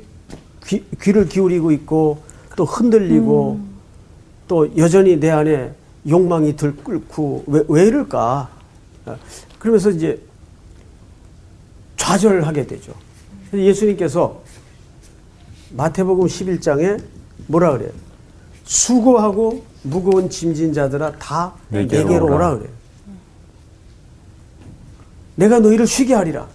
귀, 0.66 0.84
귀를 1.00 1.28
기울이고 1.28 1.70
있고 1.72 2.22
또 2.58 2.64
흔들리고 2.64 3.60
또 4.48 4.76
여전히 4.76 5.20
내 5.20 5.30
안에 5.30 5.72
욕망이 6.08 6.56
들끓고 6.56 7.44
왜, 7.46 7.62
왜 7.68 7.86
이럴까? 7.86 8.48
어, 9.06 9.16
그러면서 9.60 9.90
이제 9.90 10.20
좌절하게 11.96 12.66
되죠. 12.66 12.92
그래서 13.48 13.64
예수님께서 13.64 14.42
마태복음 15.70 16.26
11장에 16.26 17.00
뭐라 17.46 17.78
그래요? 17.78 17.92
수고하고 18.64 19.62
무거운 19.84 20.28
짐진 20.28 20.72
자들아 20.72 21.12
다 21.12 21.54
내게로 21.68 22.02
내게로 22.08 22.24
오라. 22.26 22.34
오라 22.34 22.58
그래요. 22.58 22.72
내가 25.36 25.60
너희를 25.60 25.86
쉬게 25.86 26.12
하리라. 26.12 26.48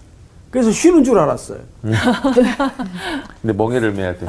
그래서 0.53 0.69
쉬는 0.71 1.03
줄 1.03 1.17
알았어요. 1.17 1.57
근데 1.81 3.53
멍해를 3.57 3.91
매야 3.91 4.15
돼. 4.15 4.27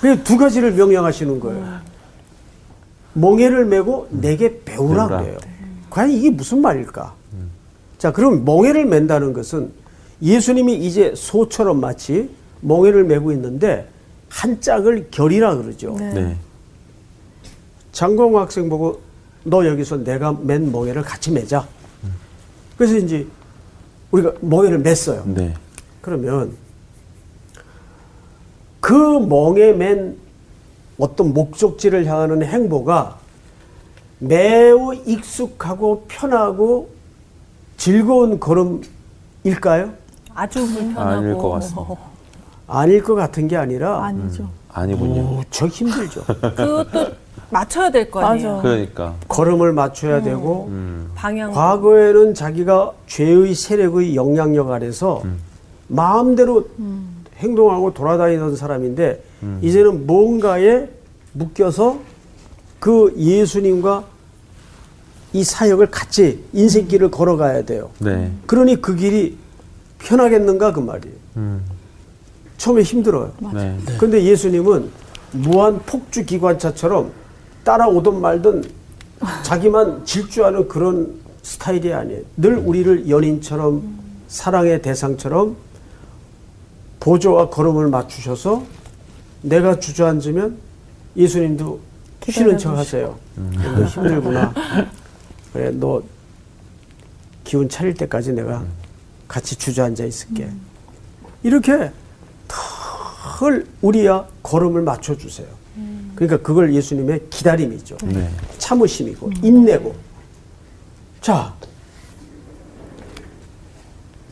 그두 0.00 0.38
가지를 0.38 0.70
명령하시는 0.74 1.40
거예요. 1.40 1.80
멍해를 3.14 3.64
메고 3.64 4.06
내게 4.10 4.62
배우라 4.64 5.08
배우라. 5.08 5.22
그래요. 5.22 5.38
과연 5.90 6.10
이게 6.12 6.30
무슨 6.30 6.60
말일까? 6.60 7.12
자, 7.98 8.12
그럼 8.12 8.44
멍에를 8.44 8.86
맨다는 8.86 9.32
것은 9.32 9.72
예수님이 10.22 10.76
이제 10.86 11.12
소처럼 11.16 11.80
마치 11.80 12.30
멍에를 12.60 13.02
메고 13.02 13.32
있는데 13.32 13.88
한 14.28 14.60
짝을 14.60 15.08
결이라 15.10 15.56
그러죠. 15.56 15.96
네. 15.98 16.36
장광호 17.90 18.38
학생 18.38 18.68
보고 18.68 19.00
너 19.42 19.66
여기서 19.66 20.04
내가 20.04 20.32
맨 20.40 20.70
멍에를 20.70 21.02
같이 21.02 21.32
매자. 21.32 21.66
그래서 22.78 22.98
이제 22.98 23.26
우리가 24.10 24.32
멍에를 24.40 24.82
맸어요. 24.82 25.22
네. 25.26 25.54
그러면 26.00 26.56
그 28.80 28.94
멍에 28.94 29.72
맨 29.72 30.16
어떤 30.98 31.34
목적지를 31.34 32.06
향하는 32.06 32.42
행보가 32.44 33.18
매우 34.18 34.94
익숙하고 34.94 36.04
편하고 36.08 36.90
즐거운 37.76 38.40
걸음일까요? 38.40 39.92
아주 40.34 40.66
불편하고. 40.66 41.00
아닐 41.00 41.34
것 41.34 41.50
같습니다. 41.50 41.96
아닐 42.68 43.02
것 43.02 43.14
같은 43.14 43.48
게 43.48 43.56
아니라 43.56 44.04
아니죠. 44.04 44.48
아니군요. 44.72 45.22
무척 45.22 45.68
힘들죠. 45.70 46.24
그것도 46.24 47.12
맞춰야 47.50 47.90
될 47.90 48.10
거 48.10 48.20
아니에요. 48.20 48.56
맞아. 48.56 48.62
그러니까. 48.62 49.14
걸음을 49.28 49.72
맞춰야 49.72 50.22
되고 50.22 50.66
음. 50.68 51.10
방향. 51.14 51.52
과거에는 51.52 52.34
자기가 52.34 52.92
죄의 53.06 53.54
세력의 53.54 54.16
영향력 54.16 54.70
아래서 54.70 55.22
마음대로 55.88 56.68
행동하고 57.38 57.94
돌아다니던 57.94 58.56
사람인데 58.56 59.22
이제는 59.62 60.06
뭔가에 60.06 60.88
묶여서 61.32 61.98
그 62.80 63.14
예수님과 63.16 64.04
이 65.32 65.44
사역을 65.44 65.86
같이 65.90 66.42
인생길을 66.52 67.10
걸어가야 67.10 67.64
돼요. 67.64 67.90
네. 67.98 68.30
그러니 68.46 68.80
그 68.80 68.94
길이 68.96 69.36
편하겠는가 69.98 70.72
그 70.72 70.80
말이에요. 70.80 71.14
음. 71.36 71.62
처음에 72.56 72.82
힘들어요. 72.82 73.32
네. 73.52 73.76
근데 73.98 74.22
예수님은 74.24 74.90
무한 75.32 75.78
폭주 75.84 76.24
기관차처럼 76.24 77.10
따라오든 77.66 78.20
말든 78.20 78.62
자기만 79.42 80.06
질주하는 80.06 80.68
그런 80.68 81.20
스타일이 81.42 81.92
아니에요. 81.92 82.22
늘 82.36 82.56
우리를 82.58 83.10
연인처럼 83.10 83.98
사랑의 84.28 84.80
대상처럼 84.82 85.56
보조와 87.00 87.50
걸음을 87.50 87.88
맞추셔서 87.88 88.64
내가 89.42 89.80
주저앉으면 89.80 90.58
예수님도 91.16 91.80
쉬는 92.28 92.56
척 92.56 92.76
하세요. 92.76 93.18
너 93.34 93.84
힘들구나. 93.84 94.54
그래, 95.52 95.70
너 95.70 96.02
기운 97.42 97.68
차릴 97.68 97.94
때까지 97.94 98.32
내가 98.32 98.64
같이 99.26 99.56
주저앉아 99.56 100.04
있을게. 100.04 100.48
이렇게 101.42 101.90
늘 103.38 103.66
우리야 103.82 104.26
걸음을 104.44 104.82
맞춰주세요. 104.82 105.48
그러니까 106.16 106.38
그걸 106.38 106.74
예수님의 106.74 107.28
기다림이죠. 107.30 107.96
네. 108.06 108.28
참으심이고 108.58 109.30
인내고. 109.42 109.94
자, 111.20 111.54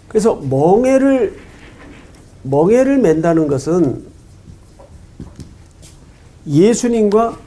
그래서 0.09 0.35
멍해를 0.37 1.39
멍해를 2.43 2.99
맨다는 2.99 3.47
것은 3.49 4.05
예수님과 6.47 7.39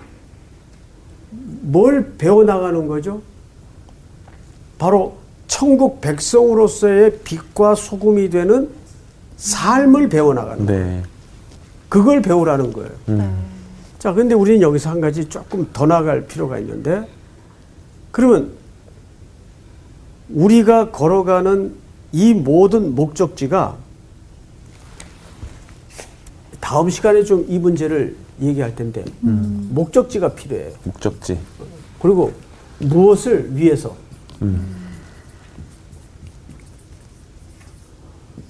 뭘 1.61 2.13
배워 2.17 2.43
나가는 2.43 2.87
거죠? 2.87 3.21
바로 4.77 5.17
천국 5.47 6.01
백성으로서의 6.01 7.19
빛과 7.23 7.75
소금이 7.75 8.29
되는 8.29 8.69
삶을 9.37 10.09
배워 10.09 10.33
나가는 10.33 10.65
거예요. 10.65 10.85
네. 10.85 11.03
그걸 11.89 12.21
배우라는 12.21 12.73
거예요. 12.73 12.89
음. 13.09 13.56
자, 14.07 14.13
근데 14.13 14.33
우리는 14.35 14.61
여기서 14.61 14.89
한 14.89 15.01
가지 15.01 15.27
조금 15.27 15.67
더 15.73 15.85
나갈 15.85 16.25
필요가 16.27 16.57
있는데, 16.59 17.05
그러면 18.11 18.51
우리가 20.29 20.91
걸어가는 20.91 21.75
이 22.13 22.33
모든 22.33 22.95
목적지가 22.95 23.75
다음 26.61 26.89
시간에 26.89 27.25
좀 27.25 27.47
이 27.49 27.59
문제를 27.59 28.15
얘기할 28.41 28.75
텐데, 28.77 29.03
목적지가 29.19 30.35
필요해요. 30.35 30.71
목적지. 30.85 31.37
그리고 32.01 32.31
무엇을 32.79 33.57
위해서? 33.57 33.93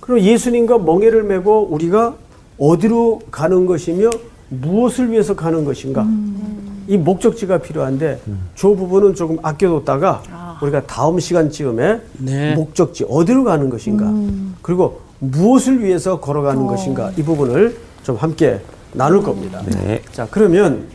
그럼 0.01 0.19
예수님과 0.19 0.77
멍에를 0.77 1.23
메고 1.23 1.65
우리가 1.71 2.15
어디로 2.59 3.21
가는 3.31 3.65
것이며 3.65 4.11
무엇을 4.49 5.11
위해서 5.11 5.35
가는 5.35 5.65
것인가? 5.65 6.05
이 6.87 6.97
목적지가 6.97 7.57
필요한데 7.59 8.21
저 8.55 8.69
부분은 8.69 9.13
조금 9.15 9.37
아껴뒀다가 9.41 10.57
우리가 10.61 10.83
다음 10.87 11.19
시간쯤에 11.19 12.01
네. 12.19 12.55
목적지 12.55 13.05
어디로 13.09 13.43
가는 13.43 13.69
것인가? 13.69 14.11
그리고 14.61 15.01
무엇을 15.19 15.83
위해서 15.83 16.19
걸어가는 16.19 16.65
것인가? 16.67 17.11
이 17.17 17.23
부분을 17.23 17.77
좀 18.03 18.15
함께 18.15 18.61
나눌 18.93 19.21
겁니다. 19.21 19.61
네. 19.65 20.01
자, 20.13 20.27
그러면 20.31 20.85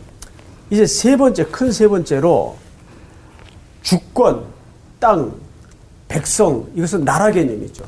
이제 0.69 0.85
세 0.85 1.15
번째, 1.15 1.45
큰 1.45 1.71
세 1.71 1.87
번째로 1.87 2.55
주권, 3.83 4.43
땅, 4.99 5.31
백성, 6.07 6.65
이것은 6.75 7.03
나라 7.05 7.29
개념이죠. 7.31 7.83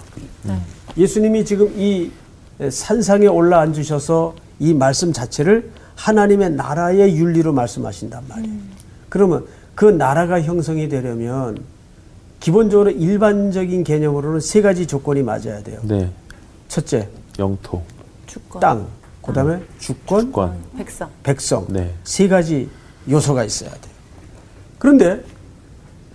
예수님이 0.98 1.44
지금 1.44 1.72
이 1.76 2.12
산상에 2.70 3.28
올라 3.28 3.60
앉으셔서 3.62 4.36
이 4.60 4.74
말씀 4.74 5.12
자체를 5.12 5.72
하나님의 5.96 6.52
나라의 6.52 7.18
윤리로 7.18 7.54
말씀하신단 7.54 8.24
말이에요. 8.28 8.58
그러면 9.10 9.46
그 9.76 9.86
나라가 9.86 10.42
형성이 10.42 10.88
되려면 10.88 11.58
기본적으로 12.40 12.92
일반적인 12.92 13.84
개념으로는 13.84 14.40
세 14.40 14.62
가지 14.62 14.88
조건이 14.88 15.24
맞아야 15.24 15.62
돼요. 15.64 15.80
네. 15.84 16.12
첫째, 16.68 17.10
영토. 17.40 17.82
주권. 18.28 18.60
땅. 18.60 18.88
그 19.22 19.34
다음에 19.34 19.62
주권, 19.80 20.22
주권. 20.22 20.64
백성. 20.78 21.10
백성 21.24 21.66
네. 21.70 21.94
세 22.04 22.28
가지 22.28 22.70
요소가 23.10 23.44
있어야 23.44 23.72
돼요. 23.72 23.96
그런데 24.78 25.24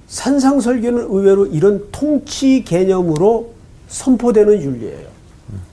산상설교는 0.07 1.07
의외로 1.11 1.47
이런 1.47 1.89
통치 1.91 2.63
개념으로 2.65 3.53
선포되는 3.89 4.63
윤리예요. 4.63 5.09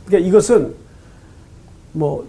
그러니까 0.06 0.28
이것은 0.28 0.74
뭐 1.94 2.28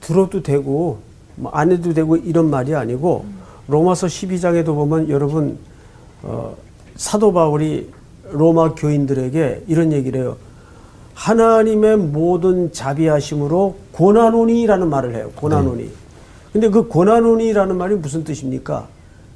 들어도 0.00 0.42
되고 0.42 0.98
뭐 1.36 1.52
안 1.54 1.70
해도 1.72 1.94
되고 1.94 2.16
이런 2.16 2.50
말이 2.50 2.74
아니고 2.74 3.24
로마서 3.68 4.06
12장에도 4.06 4.66
보면 4.66 5.08
여러분 5.08 5.58
어, 6.22 6.56
사도 6.96 7.32
바울이 7.32 7.90
로마 8.30 8.74
교인들에게 8.74 9.64
이런 9.68 9.92
얘기를 9.92 10.20
해요. 10.20 10.36
하나님의 11.14 11.96
모든 11.96 12.72
자비하심으로 12.72 13.76
고난오니라는 13.92 14.88
말을 14.88 15.14
해요. 15.14 15.30
고난오니. 15.36 15.90
근데 16.52 16.68
그 16.68 16.86
고난오니라는 16.88 17.76
말이 17.76 17.94
무슨 17.96 18.24
뜻입니까? 18.24 18.86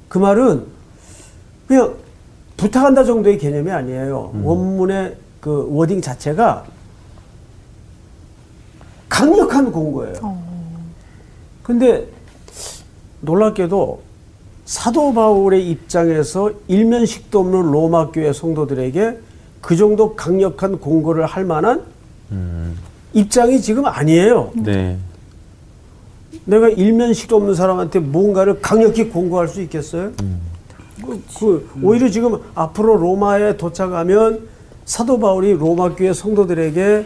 그 0.09 0.17
말은 0.17 0.65
그냥 1.67 1.95
부탁한다 2.57 3.03
정도의 3.03 3.37
개념이 3.37 3.71
아니에요. 3.71 4.33
원문의 4.43 5.15
그 5.41 5.67
워딩 5.71 6.01
자체가 6.01 6.65
강력한 9.13 9.71
공고예요. 9.71 10.37
근데 11.61 12.07
놀랍게도 13.21 14.01
사도 14.65 15.13
바울의 15.13 15.69
입장에서 15.69 16.51
일면식도 16.67 17.39
없는 17.39 17.71
로마 17.71 18.09
교회 18.09 18.33
성도들에게 18.33 19.19
그 19.61 19.75
정도 19.75 20.15
강력한 20.15 20.79
공고를 20.79 21.27
할 21.27 21.45
만한 21.45 21.83
입장이 23.13 23.61
지금 23.61 23.85
아니에요. 23.85 24.51
네. 24.55 24.97
내가 26.45 26.67
일면식도 26.69 27.35
없는 27.35 27.53
사람한테 27.53 27.99
뭔가를 27.99 28.61
강력히 28.61 29.09
공고할 29.09 29.47
수 29.47 29.61
있겠어요? 29.61 30.11
그, 31.05 31.23
그 31.37 31.69
오히려 31.83 32.09
지금 32.09 32.39
앞으로 32.55 32.97
로마에 32.97 33.57
도착하면 33.57 34.47
사도 34.85 35.19
바울이 35.19 35.53
로마 35.53 35.93
교회 35.93 36.11
성도들에게 36.11 37.05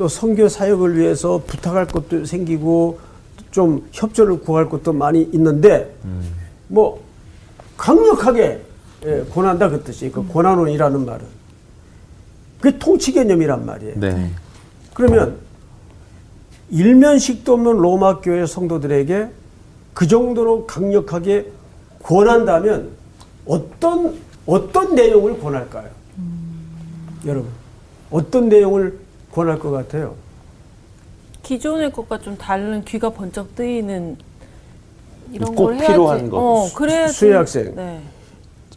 저 0.00 0.08
선교 0.08 0.48
사역을 0.48 0.96
위해서 0.96 1.42
부탁할 1.46 1.86
것도 1.86 2.24
생기고 2.24 2.98
좀 3.50 3.86
협조를 3.92 4.40
구할 4.40 4.66
것도 4.66 4.94
많이 4.94 5.28
있는데 5.34 5.94
뭐 6.68 7.04
강력하게 7.76 8.62
예, 9.04 9.24
권한다 9.30 9.68
그 9.68 9.82
뜻이 9.82 10.10
그 10.10 10.26
권한원이라는 10.26 11.04
말은 11.04 11.26
그게 12.62 12.78
통치 12.78 13.12
개념이란 13.12 13.66
말이에요. 13.66 14.00
네. 14.00 14.30
그러면 14.94 15.36
일면식도 16.70 17.52
없는 17.52 17.76
로마 17.76 18.20
교회 18.20 18.46
성도들에게 18.46 19.28
그 19.92 20.06
정도로 20.06 20.66
강력하게 20.66 21.52
권한다면 22.02 22.88
어떤 23.44 24.18
어떤 24.46 24.94
내용을 24.94 25.38
권할까요? 25.38 25.90
여러분 27.26 27.50
어떤 28.10 28.48
내용을 28.48 29.09
권할 29.32 29.58
것 29.58 29.70
같아요? 29.70 30.14
기존의 31.42 31.92
것과 31.92 32.18
좀 32.18 32.36
다른 32.36 32.84
귀가 32.84 33.10
번쩍 33.10 33.54
뜨이는 33.54 34.16
이런 35.32 35.54
꼭 35.54 35.64
걸 35.66 35.74
해야지. 35.76 35.86
필요한 35.92 36.30
거. 36.30 36.38
어, 36.38 36.68
그래야지. 36.74 37.12
수혜 37.14 37.34
학생. 37.34 37.74
네. 37.74 38.02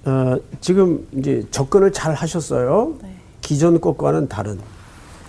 어, 0.05 0.35
지금 0.61 1.07
이제 1.13 1.45
접근을 1.51 1.91
잘 1.91 2.13
하셨어요. 2.13 2.95
네. 3.01 3.15
기존 3.41 3.79
것과는 3.81 4.27
다른 4.29 4.59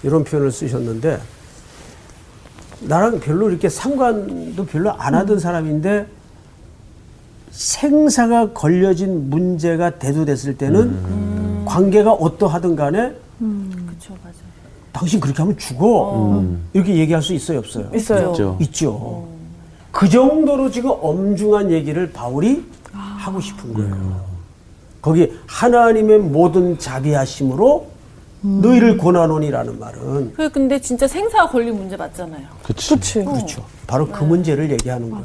이런 0.03 0.25
표현을 0.25 0.53
쓰셨는데 0.53 1.19
나랑 2.81 3.21
별로 3.21 3.49
이렇게 3.49 3.69
상관도 3.69 4.67
별로 4.67 4.93
안 4.93 5.15
하던 5.15 5.39
사람인데 5.39 6.07
생사가 7.51 8.53
걸려진 8.53 9.31
문제가 9.31 9.99
대두됐을 9.99 10.57
때는 10.59 11.65
관계가 11.65 12.13
어떠하든 12.13 12.77
간에 12.77 13.15
그쵸, 13.39 14.15
맞아요. 14.23 14.54
당신 14.95 15.19
그렇게 15.21 15.43
하면 15.43 15.59
죽어. 15.59 16.43
이렇게 16.73 16.97
얘기할 16.97 17.21
수 17.21 17.35
있어요, 17.35 17.59
없어요? 17.59 17.91
있어요. 17.95 18.31
있죠. 18.31 18.57
있죠. 18.61 19.27
그 19.91 20.09
정도로 20.09 20.71
지금 20.71 20.93
엄중한 21.03 21.71
얘기를 21.73 22.11
바울이 22.13 22.65
하고 22.93 23.41
싶은 23.41 23.75
거예요. 23.75 24.25
거기 25.03 25.33
하나님의 25.47 26.21
모든 26.21 26.79
자비하심으로 26.79 27.87
너희를 28.41 28.97
고난원이라는 28.97 29.79
말은 29.79 30.33
그게 30.33 30.49
근데 30.49 30.81
진짜 30.81 31.09
생사가 31.09 31.51
걸린 31.51 31.77
문제 31.77 31.97
맞잖아요. 31.97 32.47
그치. 32.63 32.95
그치. 32.95 33.25
그렇죠. 33.25 33.65
바로 33.87 34.07
그 34.07 34.23
문제를 34.23 34.71
얘기하는 34.71 35.11
거예요. 35.11 35.25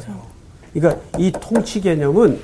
그러니까 0.73 1.01
이 1.17 1.31
통치 1.31 1.79
개념은 1.79 2.39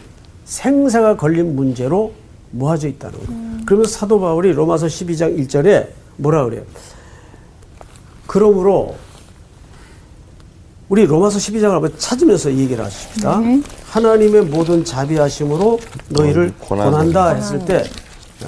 생사가 0.46 1.18
걸린 1.18 1.56
문제로 1.56 2.14
모아져 2.52 2.88
있다는 2.88 3.18
거예요. 3.18 3.66
그러면서 3.66 3.92
사도 4.00 4.20
바울이 4.20 4.54
로마서 4.54 4.86
12장 4.86 5.38
1절에 5.40 5.88
뭐라 6.18 6.46
그래요? 6.46 6.64
그러므로 8.28 8.96
우리 10.90 11.06
로마서 11.06 11.40
12장을 11.40 11.72
한번 11.72 11.94
찾으면서 11.98 12.54
얘기를 12.54 12.84
하십시다. 12.86 13.42
하나님의 13.90 14.44
모든 14.44 14.86
자비하심으로 14.86 15.80
너희를 16.10 16.54
고난을 16.60 16.92
고난다 16.92 17.30
했을 17.34 17.60
때 17.66 17.78
어, 18.44 18.48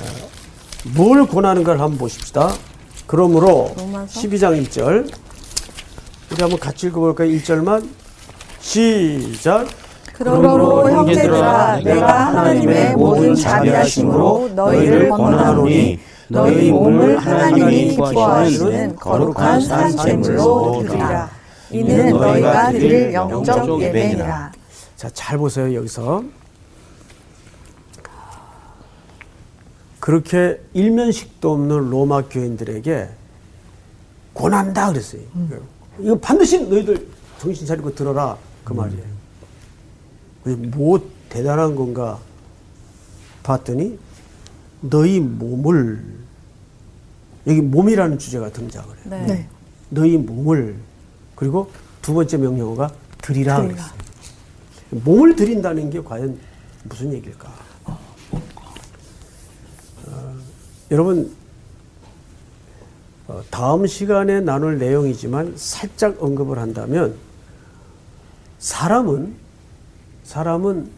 뭘 0.95 1.25
고나는가를 1.25 1.81
한번 1.81 1.97
보십시다. 1.97 2.53
그러므로 3.07 3.73
12장 3.75 4.61
1절 4.67 5.11
우리 6.31 6.41
한번 6.41 6.59
같이 6.59 6.87
읽어볼까요? 6.87 7.29
1절만 7.29 7.87
시작. 8.59 9.67
그러므로 10.13 10.89
형제들아 10.91 11.77
내가 11.83 12.25
하나님의 12.27 12.95
모든 12.95 13.33
자비하심으로 13.35 14.51
너희를 14.55 15.09
권하노니 15.09 15.99
너희 16.29 16.71
몸을 16.71 17.17
하나님이 17.17 17.89
기뻐하시는 17.91 18.95
거룩한 18.95 19.61
산재물로 19.61 20.83
드리라 20.83 21.29
이는 21.71 22.09
너희가 22.09 22.71
드릴 22.71 23.13
영적 23.13 23.81
예배니라 23.81 24.51
자, 24.95 25.09
잘 25.13 25.37
보세요, 25.37 25.75
여기서. 25.75 26.23
그렇게 29.99 30.59
일면식도 30.73 31.51
없는 31.51 31.89
로마 31.91 32.23
교인들에게 32.23 33.09
고난다 34.33 34.91
그랬어요. 34.91 35.21
이거 35.99 36.17
반드시 36.17 36.59
너희들 36.61 37.07
정신 37.39 37.67
차리고 37.67 37.93
들어라. 37.93 38.37
그 38.63 38.73
말이에요. 38.73 39.03
그래서 40.43 40.61
뭐 40.75 40.99
대단한 41.29 41.75
건가 41.75 42.17
봤더니 43.43 43.99
너희 44.81 45.19
몸을 45.19 46.03
여기 47.47 47.61
몸이라는 47.61 48.19
주제가 48.19 48.51
등장을 48.51 48.87
해요. 48.87 49.05
네. 49.05 49.25
네. 49.25 49.49
너희 49.89 50.17
몸을 50.17 50.75
그리고 51.35 51.71
두 52.01 52.13
번째 52.13 52.37
명령어가 52.37 52.91
드리라 53.21 53.61
그랬어요. 53.61 53.93
몸을 54.89 55.35
드린다는 55.35 55.89
게 55.89 56.01
과연 56.01 56.37
무슨 56.83 57.13
얘기일까? 57.13 57.51
어, 57.85 57.99
여러분 60.91 61.33
어, 63.27 63.41
다음 63.49 63.85
시간에 63.87 64.39
나눌 64.39 64.77
내용이지만 64.77 65.53
살짝 65.57 66.21
언급을 66.21 66.59
한다면 66.59 67.15
사람은 68.59 69.35
사람은 70.23 70.89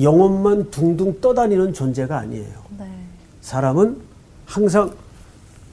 영혼만 0.00 0.70
둥둥 0.70 1.20
떠다니는 1.20 1.72
존재가 1.72 2.18
아니에요. 2.18 2.65
네. 3.46 3.50
사람은 3.50 3.96
항상 4.44 4.90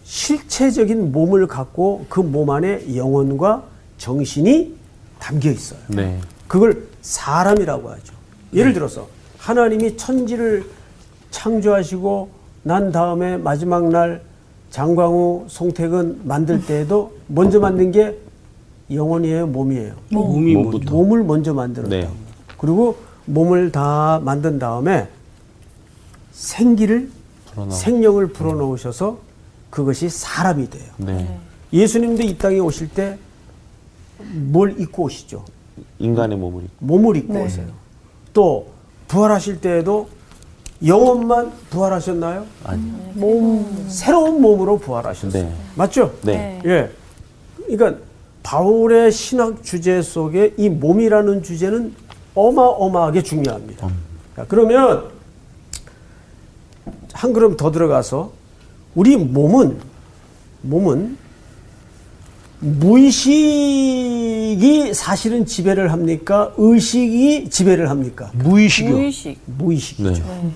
실체적인 0.04 1.12
몸을 1.12 1.48
갖고 1.48 2.06
그 2.08 2.20
몸 2.22 2.52
안에 2.52 2.96
영혼과 2.96 3.64
정신이 3.98 4.76
담겨 5.20 5.50
있어요. 5.50 5.80
네. 5.88 6.20
그걸 6.48 6.88
사람이라고 7.02 7.90
하죠. 7.90 8.14
예를 8.54 8.74
들어서 8.74 9.08
하나님이 9.40 9.98
천지를 9.98 10.66
창조하시고 11.32 12.30
난 12.64 12.92
다음에 12.92 13.38
마지막 13.38 13.90
날 13.90 14.22
장광우, 14.70 15.46
송택은 15.48 16.22
만들 16.26 16.64
때에도 16.66 17.16
먼저 17.28 17.60
만든 17.60 17.92
게 17.92 18.18
영혼이에요, 18.92 19.48
몸이에요. 19.48 19.94
몸이 20.10 20.54
뭐 20.54 20.64
몸부터. 20.64 20.92
몸을 20.92 21.24
먼저 21.24 21.54
만들었다. 21.54 21.90
네. 21.96 22.08
그리고 22.58 22.98
몸을 23.26 23.72
다 23.72 24.20
만든 24.24 24.60
다음에 24.60 25.08
생기를 26.34 27.10
불어넣어. 27.54 27.76
생명을 27.76 28.28
불어넣으셔서 28.28 29.18
그것이 29.70 30.10
사람이 30.10 30.70
돼요. 30.70 30.92
네. 30.98 31.40
예수님도 31.72 32.24
이 32.24 32.38
땅에 32.38 32.60
오실 32.60 32.90
때 32.90 33.18
뭘 34.32 34.80
입고 34.80 35.04
오시죠? 35.04 35.44
인간의 36.00 36.38
몸을 36.38 36.64
입고. 36.64 36.86
몸을 36.86 37.16
입고 37.18 37.34
오세요. 37.44 37.68
또 38.34 38.68
부활하실 39.08 39.62
때에도 39.62 40.08
영혼만 40.86 41.52
부활하셨나요? 41.70 42.46
아니요. 42.64 42.94
몸 43.14 43.86
새로운 43.90 44.42
몸으로 44.42 44.78
부활하셨어요. 44.80 45.44
네. 45.44 45.54
맞죠? 45.76 46.14
네. 46.24 46.62
예. 46.66 46.90
그러니까 47.68 48.02
바울의 48.44 49.12
신학 49.12 49.64
주제 49.64 50.02
속에 50.02 50.54
이 50.58 50.70
몸이라는 50.70 51.44
주제는 51.44 51.94
어마어마하게 52.36 53.24
중요합니다. 53.24 53.90
자, 54.36 54.46
그러면 54.48 55.10
한 57.14 57.32
걸음 57.34 57.56
더 57.56 57.72
들어가서 57.72 58.32
우리 58.96 59.16
몸은 59.18 59.78
몸은 60.62 61.18
무의식이 62.60 63.74
사실은 64.94 65.46
지배를 65.46 65.92
합니까? 65.92 66.54
의식이 66.58 67.50
지배를 67.50 67.90
합니까? 67.90 68.32
무의식이요. 68.36 68.92
무의식. 68.96 69.40
무의식이죠. 69.46 70.12
네. 70.12 70.52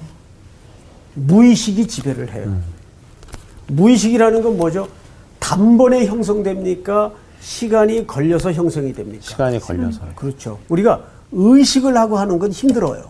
무의식이 1.16 1.88
지배를 1.88 2.34
해요. 2.34 2.58
무의식이라는 3.68 4.42
건 4.42 4.56
뭐죠? 4.58 4.88
단번에 5.40 6.06
형성됩니까? 6.06 7.12
시간이 7.42 8.08
걸려서 8.08 8.54
형성이 8.54 8.94
됩니까? 8.94 9.22
시간이 9.22 9.60
걸려서요. 9.60 10.12
그렇죠. 10.16 10.60
우리가 10.70 11.04
의식을 11.34 11.98
하고 11.98 12.18
하는 12.18 12.40
건 12.40 12.52
힘들어요. 12.52 13.04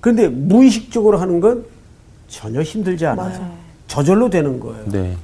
그런데 0.00 0.28
무의식적으로 0.28 1.16
하는 1.18 1.40
건 1.40 1.64
전혀 2.34 2.62
힘들지 2.62 3.06
않아요. 3.06 3.52
저절로 3.86 4.28
되는 4.28 4.58
거예요. 4.58 4.84
네. 4.86 5.16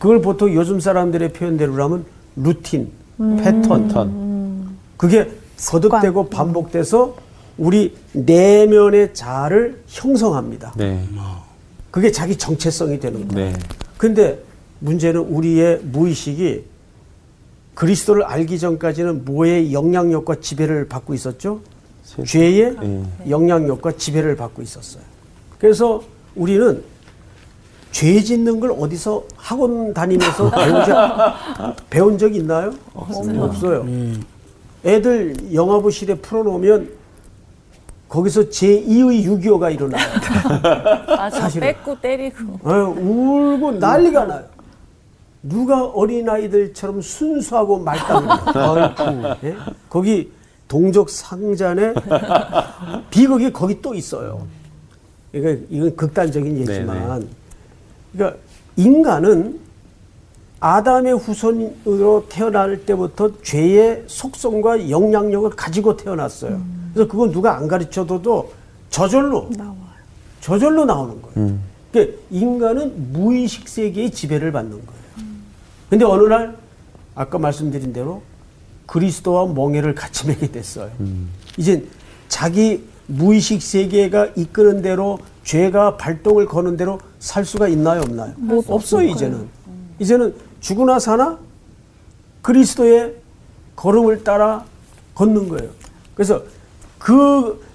그걸 0.00 0.20
보통 0.20 0.52
요즘 0.54 0.80
사람들의 0.80 1.32
표현대로 1.32 1.72
하면 1.84 2.04
루틴, 2.34 2.90
패턴. 3.38 3.86
턴. 3.88 4.76
그게 4.96 5.30
거듭되고 5.68 6.28
반복돼서 6.28 7.16
우리 7.56 7.96
내면의 8.12 9.14
자아를 9.14 9.82
형성합니다. 9.86 10.72
네. 10.76 11.04
그게 11.92 12.10
자기 12.10 12.36
정체성이 12.36 12.98
되는 12.98 13.28
거예요. 13.28 13.52
네. 13.52 13.58
근데 13.96 14.38
문제는 14.80 15.20
우리의 15.20 15.80
무의식이 15.84 16.64
그리스도를 17.74 18.24
알기 18.24 18.58
전까지는 18.58 19.24
뭐의 19.24 19.72
영향력과 19.72 20.36
지배를 20.40 20.88
받고 20.88 21.14
있었죠? 21.14 21.60
세- 22.04 22.24
죄의 22.24 22.76
네. 22.80 23.02
영향력과 23.28 23.92
지배를 23.92 24.34
받고 24.36 24.62
있었어요. 24.62 25.02
그래서 25.58 26.02
우리는 26.34 26.82
죄 27.90 28.20
짓는 28.20 28.60
걸 28.60 28.72
어디서 28.78 29.24
학원 29.36 29.92
다니면서 29.94 30.50
배운 30.54 30.84
적, 30.84 31.76
배운 31.90 32.18
적 32.18 32.34
있나요? 32.34 32.72
없어요. 32.94 33.86
애들 34.84 35.52
영화부실에 35.54 36.16
풀어놓으면 36.16 36.90
거기서 38.08 38.42
제2의 38.42 39.24
6.25가 39.26 39.74
일어나요. 39.74 40.06
맞아. 41.08 41.40
사실은. 41.40 41.68
뺏고 41.68 42.00
때리고. 42.00 42.58
아유, 42.64 42.84
울고 42.98 43.72
난리가 43.72 44.24
나요. 44.24 44.44
누가 45.42 45.84
어린아이들처럼 45.84 47.00
순수하고 47.02 47.78
말단해요. 47.80 49.36
예? 49.44 49.56
거기 49.88 50.32
동족 50.68 51.10
상잔에 51.10 51.94
비극이 53.10 53.52
거기 53.52 53.80
또 53.80 53.94
있어요. 53.94 54.46
그러니까 55.32 55.66
이건 55.70 55.96
극단적인 55.96 56.58
예지만, 56.58 57.28
그러니까 58.12 58.38
인간은 58.76 59.60
아담의 60.60 61.16
후손으로 61.18 62.26
태어날 62.28 62.84
때부터 62.84 63.30
죄의 63.42 64.04
속성과 64.06 64.90
영향력을 64.90 65.50
가지고 65.50 65.96
태어났어요. 65.96 66.60
그래서 66.92 67.08
그건 67.10 67.30
누가 67.30 67.56
안 67.56 67.68
가르쳐줘도 67.68 68.52
저절로 68.90 69.50
저절로 70.40 70.84
나오는 70.84 71.20
거예요. 71.22 71.58
그러니까 71.92 72.18
인간은 72.30 73.12
무의식 73.12 73.68
세계의 73.68 74.10
지배를 74.10 74.50
받는 74.52 74.72
거예요. 74.72 75.02
근데 75.90 76.04
어느 76.04 76.26
날 76.28 76.56
아까 77.14 77.38
말씀드린 77.38 77.92
대로 77.92 78.22
그리스도와 78.86 79.46
멍해를 79.46 79.94
같이 79.94 80.26
매게 80.26 80.50
됐어요. 80.50 80.90
이제 81.56 81.84
자기 82.28 82.84
무의식 83.18 83.62
세계가 83.62 84.28
이끄는 84.36 84.82
대로 84.82 85.18
죄가 85.42 85.96
발동을 85.96 86.46
거는 86.46 86.76
대로 86.76 87.00
살 87.18 87.44
수가 87.44 87.68
있나요, 87.68 88.02
없나요? 88.02 88.34
없어요, 88.74 89.08
이제는. 89.08 89.48
이제는 89.98 90.34
죽으나 90.60 90.98
사나 90.98 91.38
그리스도의 92.42 93.14
걸음을 93.74 94.22
따라 94.24 94.64
걷는 95.14 95.48
거예요. 95.48 95.70
그래서 96.14 96.42
그 96.98 97.66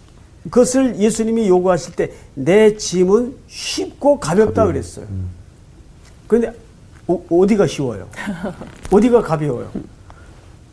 그것을 0.46 0.98
예수님이 1.00 1.48
요구하실 1.48 1.96
때 1.96 2.12
내 2.36 2.76
짐은 2.76 3.36
쉽고 3.48 4.20
가볍다 4.20 4.66
그랬어요. 4.66 5.06
그런데 6.28 6.54
어, 7.08 7.24
어디가 7.30 7.68
쉬워요? 7.68 8.08
어디가 8.92 9.22
가벼워요? 9.22 9.72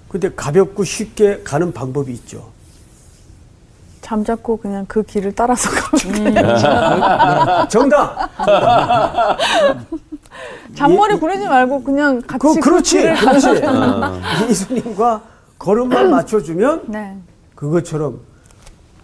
근데 0.08 0.30
가볍고 0.34 0.84
쉽게 0.84 1.42
가는 1.44 1.72
방법이 1.72 2.12
있죠. 2.12 2.49
잠자코 4.10 4.56
그냥 4.56 4.84
그 4.88 5.04
길을 5.04 5.36
따라서 5.36 5.70
가면 6.02 7.68
정답. 7.68 8.28
잔머리 10.74 11.14
예, 11.14 11.18
구르지 11.18 11.46
말고 11.46 11.84
그냥 11.84 12.20
같이 12.22 12.38
그, 12.40 12.54
그 12.54 12.60
그렇지, 12.60 12.98
길을 12.98 13.14
그렇지. 13.14 13.46
예수님과 14.48 15.22
걸음만 15.60 16.10
맞춰주면 16.10 16.82
네. 16.88 17.16
그것처럼 17.54 18.18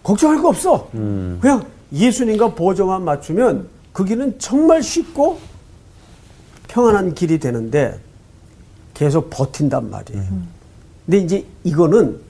걱정할 0.03 0.41
거 0.41 0.49
없어. 0.49 0.89
그냥 0.91 1.65
예수님과 1.93 2.55
보조만 2.55 3.05
맞추면 3.05 3.69
그 3.93 4.03
길은 4.03 4.39
정말 4.39 4.83
쉽고 4.83 5.39
평안한 6.67 7.13
길이 7.13 7.39
되는데 7.39 7.97
계속 8.93 9.29
버틴단 9.29 9.89
말이에요. 9.89 10.23
근데 11.05 11.17
이제 11.19 11.45
이거는 11.63 12.26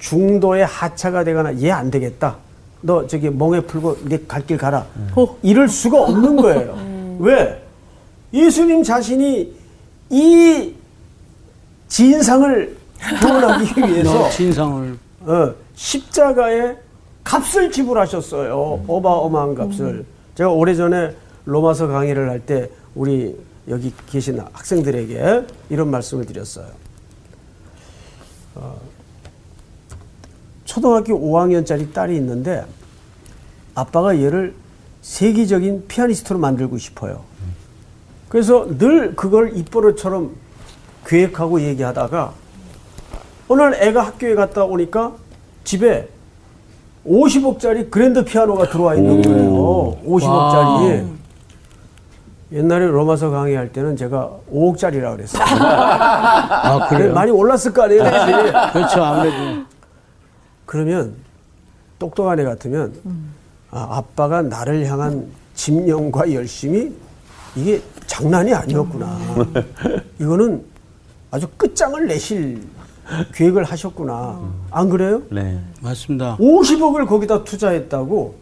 중도의 0.00 0.66
하차가 0.66 1.22
되거나 1.24 1.60
얘 1.62 1.70
안 1.70 1.90
되겠다. 1.90 2.36
너 2.82 3.06
저기 3.06 3.28
멍에 3.30 3.60
풀고 3.60 3.98
내갈길 4.04 4.56
가라. 4.56 4.86
이럴 5.42 5.68
수가 5.68 6.02
없는 6.02 6.36
거예요. 6.36 6.78
왜? 7.20 7.62
예수님 8.32 8.82
자신이 8.82 9.54
이 10.10 10.74
진상을 11.88 12.76
구원하기 13.20 13.80
위해서 13.86 14.28
진상을 14.30 14.98
어, 15.20 15.54
십자가에 15.74 16.76
값을 17.22 17.70
지불하셨어요. 17.70 18.84
어마어마한 18.88 19.54
값을. 19.54 20.04
제가 20.34 20.50
오래전에 20.50 21.14
로마서 21.44 21.86
강의를 21.88 22.28
할 22.30 22.40
때 22.40 22.68
우리 22.94 23.36
여기 23.68 23.92
계신 24.10 24.40
학생들에게 24.52 25.46
이런 25.68 25.90
말씀을 25.90 26.24
드렸어요. 26.24 26.66
어, 28.54 28.80
초등학교 30.74 31.18
5학년짜리 31.18 31.92
딸이 31.92 32.14
있는데 32.18 32.64
아빠가 33.74 34.16
얘를 34.16 34.54
세계적인 35.02 35.88
피아니스트로 35.88 36.38
만들고 36.38 36.78
싶어요. 36.78 37.22
그래서 38.28 38.68
늘 38.78 39.16
그걸 39.16 39.56
입버릇처럼 39.56 40.30
계획하고 41.08 41.60
얘기하다가 41.62 42.32
오늘 43.48 43.74
애가 43.82 44.00
학교에 44.00 44.36
갔다 44.36 44.62
오니까 44.62 45.14
집에 45.64 46.08
50억짜리 47.04 47.90
그랜드 47.90 48.24
피아노가 48.24 48.68
들어와 48.68 48.94
있는 48.94 49.22
거예요. 49.22 49.98
50억짜리. 50.06 51.08
옛날에 52.52 52.86
로마서 52.86 53.30
강의할 53.30 53.72
때는 53.72 53.96
제가 53.96 54.30
5억짜리라 54.52 55.16
그랬어요. 55.16 55.42
아 55.50 56.86
그래요? 56.88 57.12
많이 57.12 57.32
올랐을 57.32 57.72
거 57.72 57.82
아니에요. 57.82 58.04
사실. 58.04 58.52
그렇죠 58.72 59.02
아무래도 59.02 59.70
그러면 60.70 61.16
똑똑한 61.98 62.38
애 62.38 62.44
같으면 62.44 62.94
아, 63.72 63.88
아빠가 63.90 64.40
나를 64.40 64.86
향한 64.86 65.26
집념과 65.56 66.32
열심이 66.32 66.92
이게 67.56 67.82
장난이 68.06 68.54
아니었구나. 68.54 69.18
이거는 70.20 70.64
아주 71.32 71.48
끝장을 71.56 72.06
내실 72.06 72.62
계획을 73.34 73.64
하셨구나. 73.64 74.40
안 74.70 74.88
그래요? 74.88 75.22
네. 75.32 75.60
맞습니다. 75.80 76.36
50억을 76.36 77.08
거기다 77.08 77.42
투자했다고. 77.42 78.36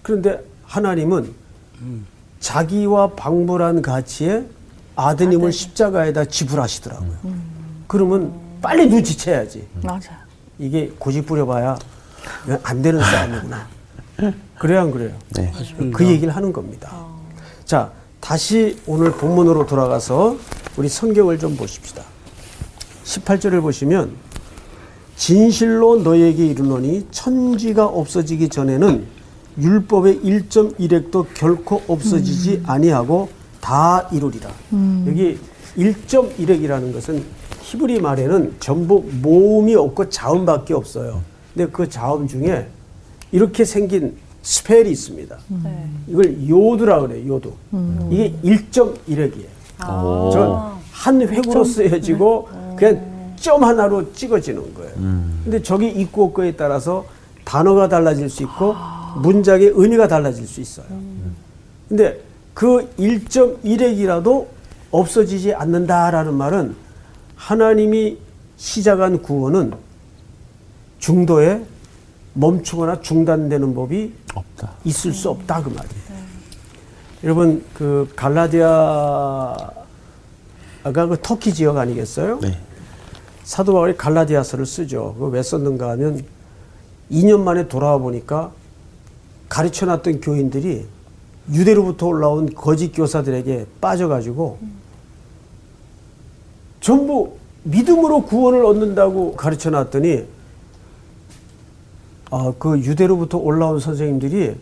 그런데 0.00 0.42
하나님은 0.64 1.34
자기와 2.40 3.08
방불한 3.08 3.82
가치에 3.82 4.46
아드님을 4.96 5.52
십자가에다 5.52 6.24
지불하시더라고요. 6.24 7.12
그러면 7.86 8.32
빨리 8.62 8.88
눈치채야지. 8.88 9.68
맞아. 9.82 10.21
이게 10.62 10.92
고집 10.96 11.26
부려봐야 11.26 11.76
안 12.62 12.82
되는 12.82 13.00
싸움이구나. 13.00 13.66
그래요, 14.58 14.80
안 14.80 14.90
그래요? 14.92 15.10
네. 15.34 15.52
그 15.92 16.06
얘기를 16.06 16.34
하는 16.34 16.52
겁니다. 16.52 17.04
자, 17.64 17.90
다시 18.20 18.78
오늘 18.86 19.10
본문으로 19.10 19.66
돌아가서 19.66 20.36
우리 20.76 20.88
성경을 20.88 21.40
좀 21.40 21.56
보십시다. 21.56 22.04
18절을 23.04 23.60
보시면 23.60 24.12
진실로 25.16 25.96
너에게 25.96 26.46
이르노니 26.46 27.08
천지가 27.10 27.86
없어지기 27.86 28.48
전에는 28.48 29.04
율법의 29.58 30.20
1.1획도 30.20 31.26
결코 31.34 31.82
없어지지 31.88 32.62
아니하고 32.64 33.28
다 33.60 34.08
이루리라. 34.12 34.48
여기 35.08 35.40
1.1획이라는 35.76 36.92
것은 36.92 37.24
히브리 37.72 38.00
말에는 38.00 38.56
전부 38.60 39.02
모음이 39.22 39.74
없고 39.74 40.10
자음밖에 40.10 40.74
없어요. 40.74 41.22
근데 41.54 41.70
그 41.70 41.88
자음 41.88 42.28
중에 42.28 42.66
이렇게 43.30 43.64
생긴 43.64 44.14
스펠이 44.42 44.90
있습니다. 44.90 45.38
네. 45.64 45.88
이걸 46.06 46.48
요드라 46.48 47.00
그래요, 47.00 47.34
요드. 47.34 47.52
이게 48.10 48.34
1.1획이에요. 48.44 49.46
저한 49.78 51.22
획으로 51.22 51.64
쓰여지고 51.64 52.48
그냥 52.76 53.34
점 53.36 53.64
하나로 53.64 54.12
찍어지는 54.12 54.74
거예요. 54.74 54.92
근데 55.44 55.62
저기 55.62 55.88
있고 55.88 56.24
없고에 56.24 56.52
따라서 56.52 57.06
단어가 57.44 57.88
달라질 57.88 58.28
수 58.28 58.42
있고 58.42 58.74
문장의 59.16 59.72
의미가 59.74 60.08
달라질 60.08 60.46
수 60.46 60.60
있어요. 60.60 60.86
근데 61.88 62.20
그 62.52 62.90
1.1획이라도 62.98 64.46
없어지지 64.90 65.54
않는다라는 65.54 66.34
말은 66.34 66.81
하나님이 67.46 68.18
시작한 68.56 69.20
구원은 69.20 69.72
중도에 71.00 71.64
멈추거나 72.34 73.00
중단되는 73.00 73.74
법이 73.74 74.12
없다. 74.32 74.70
있을 74.84 75.12
수 75.12 75.28
없다 75.28 75.60
그 75.62 75.68
말이에요. 75.70 76.22
여러분 77.24 77.64
그 77.74 78.08
갈라디아가 78.14 79.74
그 80.84 81.18
터키 81.20 81.52
지역 81.52 81.78
아니겠어요? 81.78 82.38
네. 82.40 82.56
사도 83.42 83.72
바울이 83.72 83.96
갈라디아서를 83.96 84.64
쓰죠. 84.64 85.16
그 85.18 85.26
왜 85.26 85.42
썼는가 85.42 85.90
하면 85.90 86.22
2년 87.10 87.40
만에 87.40 87.66
돌아와 87.66 87.98
보니까 87.98 88.52
가르쳐 89.48 89.84
놨던 89.86 90.20
교인들이 90.20 90.86
유대로부터 91.52 92.06
올라온 92.06 92.54
거짓 92.54 92.92
교사들에게 92.92 93.66
빠져가지고 93.80 94.58
전부 96.82 97.36
믿음으로 97.62 98.24
구원을 98.24 98.64
얻는다고 98.66 99.34
가르쳐 99.36 99.70
놨더니 99.70 100.24
아, 102.30 102.52
그 102.58 102.78
유대로부터 102.78 103.38
올라온 103.38 103.78
선생님들이 103.78 104.54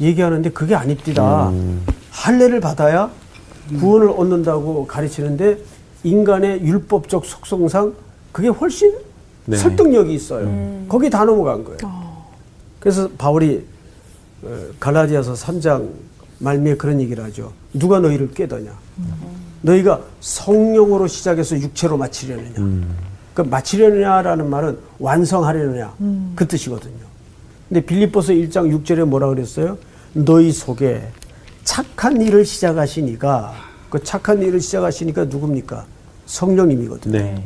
얘기하는데 0.00 0.50
그게 0.50 0.74
아닙니다. 0.74 1.50
할례를 2.10 2.60
받아야 2.60 3.10
구원을 3.78 4.10
얻는다고 4.10 4.86
가르치는데 4.86 5.58
인간의 6.02 6.62
율법적 6.62 7.24
속성상 7.24 7.94
그게 8.32 8.48
훨씬 8.48 8.92
네. 9.44 9.56
설득력이 9.56 10.12
있어요. 10.12 10.84
거기 10.88 11.08
다 11.08 11.24
넘어간 11.24 11.62
거예요. 11.62 11.78
그래서 12.80 13.08
바울이 13.16 13.64
어, 14.42 14.58
갈라디아서 14.80 15.34
3장 15.34 15.88
말미에 16.38 16.76
그런 16.76 17.00
얘기를 17.00 17.22
하죠. 17.24 17.52
누가 17.72 18.00
너희를 18.00 18.32
깨더냐? 18.32 18.72
너희가 19.62 20.00
성령으로 20.20 21.06
시작해서 21.06 21.56
육체로 21.56 21.96
마치려느냐? 21.96 22.86
그 23.34 23.42
마치려느냐라는 23.42 24.50
말은 24.50 24.78
완성하려느냐 24.98 25.94
그 26.34 26.46
뜻이거든요. 26.46 27.12
근데 27.68 27.80
빌립보서 27.86 28.32
1장 28.32 28.70
6절에 28.84 29.04
뭐라 29.04 29.28
그랬어요? 29.28 29.78
너희 30.12 30.52
속에 30.52 31.08
착한 31.64 32.20
일을 32.20 32.44
시작하시니까 32.44 33.54
그 33.88 34.02
착한 34.02 34.42
일을 34.42 34.60
시작하시니까 34.60 35.24
누굽니까? 35.26 35.86
성령님이거든요. 36.26 37.18
네. 37.18 37.44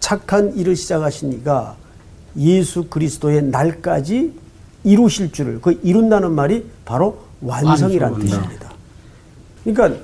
착한 0.00 0.54
일을 0.56 0.74
시작하시니까 0.74 1.76
예수 2.38 2.84
그리스도의 2.84 3.42
날까지 3.42 4.32
이루실 4.84 5.32
줄을 5.32 5.60
그 5.60 5.78
이룬다는 5.82 6.32
말이 6.32 6.68
바로 6.84 7.18
완성이라는 7.40 8.14
완성. 8.14 8.40
뜻입니다. 8.40 8.72
그러니까 9.64 10.00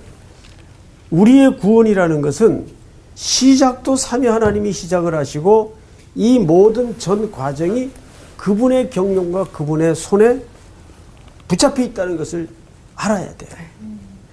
우리의 1.14 1.58
구원이라는 1.58 2.22
것은 2.22 2.66
시작도 3.14 3.94
삼위 3.94 4.26
하나님이 4.26 4.72
시작을 4.72 5.14
하시고 5.14 5.76
이 6.16 6.40
모든 6.40 6.98
전 6.98 7.30
과정이 7.30 7.90
그분의 8.36 8.90
경륜과 8.90 9.44
그분의 9.44 9.94
손에 9.94 10.42
붙잡혀 11.46 11.82
있다는 11.82 12.16
것을 12.16 12.48
알아야 12.96 13.32
돼요. 13.36 13.50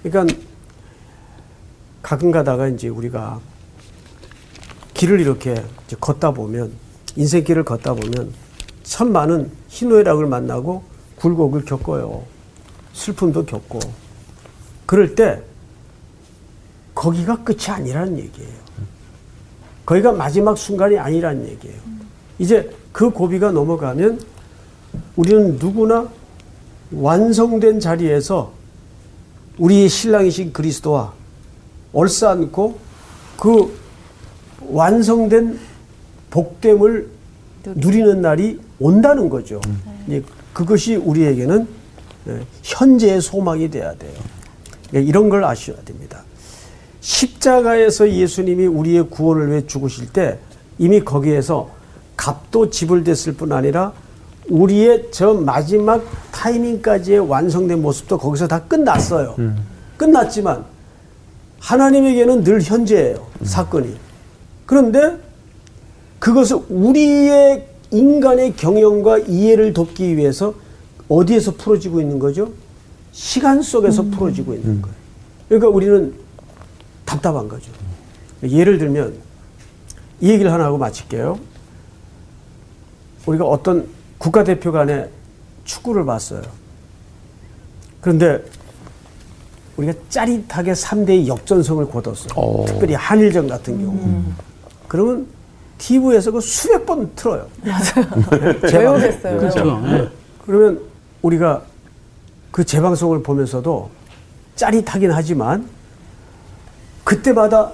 그러니까 0.01 0.35
가끔 2.01 2.31
가다가 2.31 2.67
이제 2.67 2.87
우리가 2.87 3.39
길을 4.95 5.19
이렇게 5.19 5.63
걷다 5.99 6.31
보면 6.31 6.71
인생길을 7.15 7.63
걷다 7.63 7.93
보면 7.93 8.33
참 8.81 9.11
많은 9.11 9.51
희노애락을 9.67 10.25
만나고 10.25 10.83
굴곡을 11.17 11.65
겪어요. 11.65 12.23
슬픔도 12.93 13.45
겪고 13.45 13.79
그럴 14.87 15.13
때 15.13 15.43
거기가 17.01 17.43
끝이 17.43 17.65
아니라는 17.67 18.19
얘기예요. 18.19 18.53
거기가 19.87 20.11
마지막 20.11 20.55
순간이 20.55 20.99
아니라는 20.99 21.47
얘기예요. 21.47 21.75
이제 22.37 22.69
그 22.91 23.09
고비가 23.09 23.51
넘어가면 23.51 24.19
우리는 25.15 25.57
누구나 25.57 26.07
완성된 26.91 27.79
자리에서 27.79 28.53
우리의 29.57 29.89
신랑이신 29.89 30.53
그리스도와 30.53 31.13
얼싸안고 31.91 32.77
그 33.39 33.75
완성된 34.67 35.59
복됨을 36.29 37.09
누리는 37.65 38.21
날이 38.21 38.59
온다는 38.79 39.27
거죠. 39.27 39.59
예, 40.11 40.21
그것이 40.53 40.97
우리에게는 40.97 41.67
예, 42.27 42.45
현재의 42.61 43.21
소망이 43.21 43.71
돼야 43.71 43.95
돼요. 43.95 44.13
예, 44.93 45.01
이런 45.01 45.29
걸 45.29 45.43
아셔야 45.43 45.77
됩니다. 45.83 46.23
십자가에서 47.01 48.09
예수님이 48.11 48.67
우리의 48.67 49.09
구원을 49.09 49.49
위해 49.49 49.65
죽으실 49.67 50.13
때 50.13 50.39
이미 50.77 51.01
거기에서 51.03 51.69
값도 52.15 52.69
지불됐을 52.69 53.33
뿐 53.33 53.51
아니라 53.51 53.93
우리의 54.49 55.09
저 55.11 55.33
마지막 55.33 56.03
타이밍까지의 56.31 57.19
완성된 57.19 57.81
모습도 57.81 58.17
거기서 58.17 58.47
다 58.47 58.61
끝났어요. 58.63 59.35
끝났지만 59.97 60.65
하나님에게는 61.59 62.43
늘 62.43 62.61
현재예요. 62.61 63.27
사건이. 63.43 63.95
그런데 64.65 65.17
그것을 66.19 66.59
우리의 66.69 67.67
인간의 67.91 68.55
경영과 68.55 69.17
이해를 69.17 69.73
돕기 69.73 70.17
위해서 70.17 70.53
어디에서 71.07 71.55
풀어지고 71.55 71.99
있는 71.99 72.19
거죠? 72.19 72.51
시간 73.11 73.61
속에서 73.61 74.03
풀어지고 74.03 74.53
있는 74.53 74.81
거예요. 74.81 74.95
그러니까 75.49 75.69
우리는 75.69 76.13
답답한 77.11 77.47
거죠. 77.49 77.71
예를 78.43 78.77
들면 78.77 79.13
이 80.21 80.29
얘기를 80.29 80.51
하나 80.51 80.65
하고 80.65 80.77
마칠게요. 80.77 81.37
우리가 83.25 83.45
어떤 83.45 83.87
국가대표 84.17 84.71
간의 84.71 85.09
축구를 85.65 86.05
봤어요. 86.05 86.41
그런데 87.99 88.41
우리가 89.77 89.93
짜릿하게 90.09 90.73
3대2 90.73 91.27
역전성을 91.27 91.85
거뒀어요. 91.89 92.65
특별히 92.65 92.93
한일전 92.93 93.47
같은 93.47 93.77
경우. 93.79 94.23
그러면 94.87 95.27
TV에서 95.77 96.31
그 96.31 96.39
수백 96.39 96.85
번 96.85 97.09
틀어요. 97.15 97.47
외우겠어요. 98.63 99.37
그렇죠. 99.39 99.81
예. 99.87 100.09
그러면 100.45 100.81
우리가 101.21 101.61
그 102.51 102.63
재방송을 102.63 103.23
보면서도 103.23 103.89
짜릿하긴 104.55 105.11
하지만 105.11 105.67
그때마다 107.11 107.71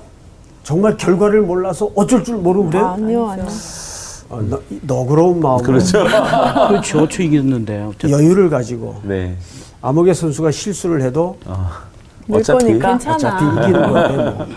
정말 0.64 0.98
결과를 0.98 1.44
몰라서 1.44 1.92
어쩔 1.94 2.24
줄 2.24 2.38
모르고 2.38 2.70
그래요. 2.72 2.88
아니요, 2.88 3.30
아니요. 3.30 3.46
어, 4.30 4.42
너, 4.42 4.60
너그러운 4.82 5.40
마음으로 5.40 5.64
그렇죠. 5.64 6.04
그렇죠. 6.70 7.08
저 7.08 7.22
이겼는데요. 7.22 7.94
여유를 8.10 8.50
가지고 8.50 9.00
네. 9.04 9.38
암흑의 9.84 10.16
선수가 10.16 10.50
실수를 10.50 11.04
해도 11.04 11.38
늘 12.28 12.38
어차피 12.38 12.66
거니까. 12.66 12.98
괜찮아. 12.98 13.16
어차피 13.16 13.46
이기는 13.46 13.92
건데 13.94 14.16
뭐. 14.18 14.48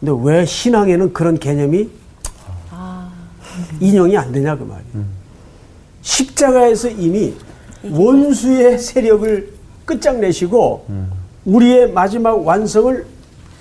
근데 0.00 0.12
왜 0.30 0.44
신앙에는 0.44 1.12
그런 1.12 1.38
개념이 1.38 1.88
인용이 3.78 4.18
안 4.18 4.32
되냐 4.32 4.56
그 4.56 4.64
말이에요. 4.64 5.06
십자가에서 6.02 6.88
이미 6.88 7.34
원수의 7.88 8.76
세력을 8.76 9.52
끝장내시고 9.84 10.86
우리의 11.44 11.92
마지막 11.92 12.44
완성을 12.44 13.06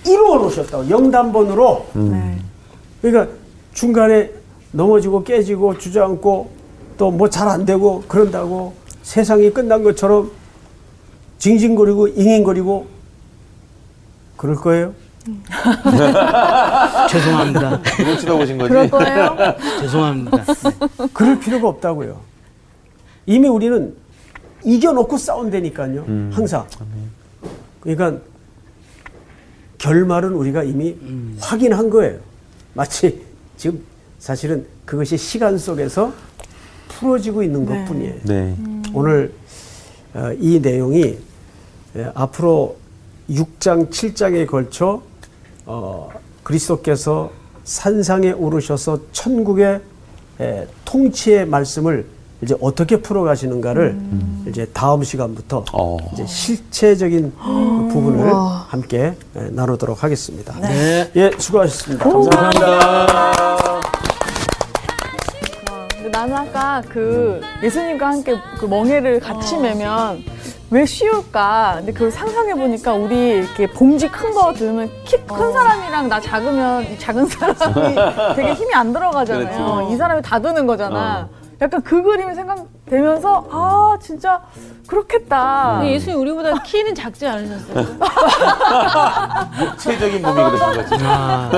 이루어 0.06 0.38
놓으셨다고 0.38 0.89
영단번으로 0.89 1.86
네. 1.93 2.39
그러니까 3.02 3.34
중간에 3.74 4.32
넘어지고 4.72 5.24
깨지고 5.24 5.78
주저앉고 5.78 6.60
또 6.97 7.12
뭐 7.12 7.30
잘 7.30 7.47
안 7.47 7.66
되고 7.66 8.04
그런다고 8.08 8.74
세상이 9.04 9.52
끝난 9.52 9.84
것처럼 9.84 10.32
징징거리고 11.38 12.10
잉잉거리고 12.10 12.88
그럴 14.38 14.56
거예요? 14.56 14.93
죄송합니다. 17.10 17.80
이걸 18.00 18.18
쳐다보신 18.18 18.58
거지? 18.58 18.70
그럴 18.70 18.89
거예요? 18.89 19.36
죄송합니다. 19.82 20.38
네. 20.43 21.08
그럴 21.14 21.39
필요가 21.39 21.68
없다고요. 21.70 22.20
이미 23.26 23.47
우리는 23.47 23.95
이겨놓고 24.64 25.18
싸운다니까요. 25.18 26.06
항상. 26.32 26.66
그러니까 27.80 28.20
결말은 29.80 30.34
우리가 30.34 30.63
이미 30.63 30.95
확인한 31.39 31.89
거예요. 31.89 32.19
마치 32.73 33.21
지금 33.57 33.84
사실은 34.19 34.65
그것이 34.86 35.17
시간 35.17 35.57
속에서 35.57 36.13
풀어지고 36.89 37.41
있는 37.41 37.65
네. 37.65 37.80
것 37.80 37.86
뿐이에요. 37.86 38.15
네. 38.23 38.55
오늘 38.93 39.34
어, 40.13 40.32
이 40.39 40.59
내용이 40.59 41.17
예, 41.95 42.11
앞으로 42.13 42.77
6장, 43.30 43.89
7장에 43.89 44.45
걸쳐 44.47 45.01
어, 45.65 46.09
그리스도께서 46.43 47.32
산상에 47.63 48.32
오르셔서 48.32 48.99
천국의 49.11 49.82
에, 50.41 50.67
통치의 50.86 51.47
말씀을 51.47 52.05
이제 52.41 52.55
어떻게 52.61 53.01
풀어가시는가를 53.01 53.99
이제 54.47 54.65
다음 54.73 55.03
시간부터 55.03 55.65
어. 55.73 55.97
이제 56.13 56.25
실체적인 56.25 57.33
그 57.37 57.89
부분을 57.93 58.31
함께 58.69 59.13
에, 59.35 59.49
나누도록 59.51 60.03
하겠습니다. 60.03 60.53
네. 60.61 61.11
예, 61.17 61.31
수고하셨습니다. 61.37 62.09
감사합니다. 62.09 63.81
근데 65.95 66.09
나는 66.09 66.35
아까 66.37 66.81
그 66.87 67.41
예수님과 67.61 68.07
함께 68.07 68.35
그 68.57 68.65
멍해를 68.65 69.19
같이 69.19 69.57
매면 69.57 70.23
왜 70.71 70.85
쉬울까? 70.85 71.75
근데 71.79 71.91
그걸 71.91 72.11
상상해 72.11 72.53
보니까 72.53 72.93
우리 72.93 73.39
이렇게 73.39 73.67
봉지 73.67 74.07
큰 74.07 74.33
거 74.33 74.53
들면 74.53 74.89
키 75.03 75.17
큰 75.27 75.51
사람이랑 75.51 76.07
나 76.07 76.21
작으면 76.21 76.83
이 76.83 76.97
작은 76.99 77.25
사람이 77.25 77.95
되게 78.37 78.53
힘이 78.53 78.73
안 78.75 78.93
들어가잖아요. 78.93 79.75
그렇지. 79.75 79.93
이 79.93 79.97
사람이 79.97 80.21
다 80.21 80.39
드는 80.39 80.65
거잖아. 80.67 81.27
약간 81.62 81.82
그 81.82 82.01
그림이 82.01 82.34
생각되면서 82.36 83.47
아 83.51 83.97
진짜 84.01 84.41
그렇겠다. 84.88 85.80
근데 85.80 85.93
예수님 85.93 86.20
우리보다 86.22 86.64
키는 86.64 86.95
작지 86.95 87.28
않으셨어요? 87.28 87.86
체적인 89.78 90.22
몸이 90.22 90.36
그러신 90.36 90.68
거지. 90.89 91.03
아, 91.05 91.49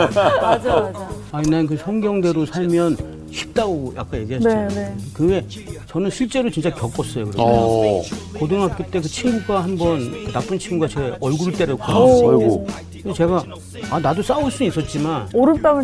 맞아, 0.41 0.75
맞아. 0.81 1.09
아니 1.31 1.49
난 1.49 1.67
그 1.67 1.77
성경대로 1.77 2.45
살면 2.45 3.21
쉽다고 3.31 3.93
아까 3.95 4.17
얘기했잖아요. 4.17 4.67
네, 4.69 4.75
네. 4.75 4.95
그게 5.13 5.45
저는 5.87 6.09
실제로 6.09 6.49
진짜 6.49 6.69
겪었어요. 6.73 7.25
그래서 7.25 7.37
어. 7.45 8.01
고등학교 8.37 8.83
때 8.87 8.99
그 8.99 9.07
친구가 9.07 9.63
한번 9.63 10.11
그 10.25 10.31
나쁜 10.33 10.59
친구가 10.59 10.89
제 10.89 11.15
얼굴을 11.21 11.53
때렸고 11.53 11.83
아이고. 11.83 12.67
그래서 13.01 13.13
제가 13.15 13.43
아 13.89 13.99
나도 13.99 14.21
싸울 14.21 14.51
수는 14.51 14.69
있었지만 14.71 15.29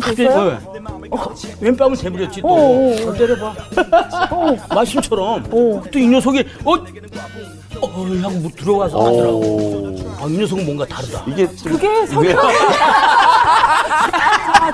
갑자기 0.00 0.24
줬어요? 0.24 0.58
네. 0.74 0.80
어, 1.10 1.34
왼뺨을 1.60 1.96
대부렸지 1.96 2.40
또. 2.42 2.48
어, 2.48 2.92
어, 2.92 2.96
저 2.96 3.12
때려봐. 3.14 3.54
말씀처럼. 4.74 5.42
또 5.50 5.82
이 5.98 6.06
녀석이 6.06 6.44
어? 6.64 6.72
어 7.80 7.86
하고 8.22 8.34
뭐 8.40 8.50
들어가서 8.56 8.98
하더라고. 8.98 9.38
오. 9.38 9.96
아, 10.20 10.26
이 10.26 10.36
녀석은 10.38 10.64
뭔가 10.64 10.84
다르다. 10.86 11.22
이게 11.28 11.46
좀- 11.54 11.72
그게 11.72 12.06
성격- 12.06 12.38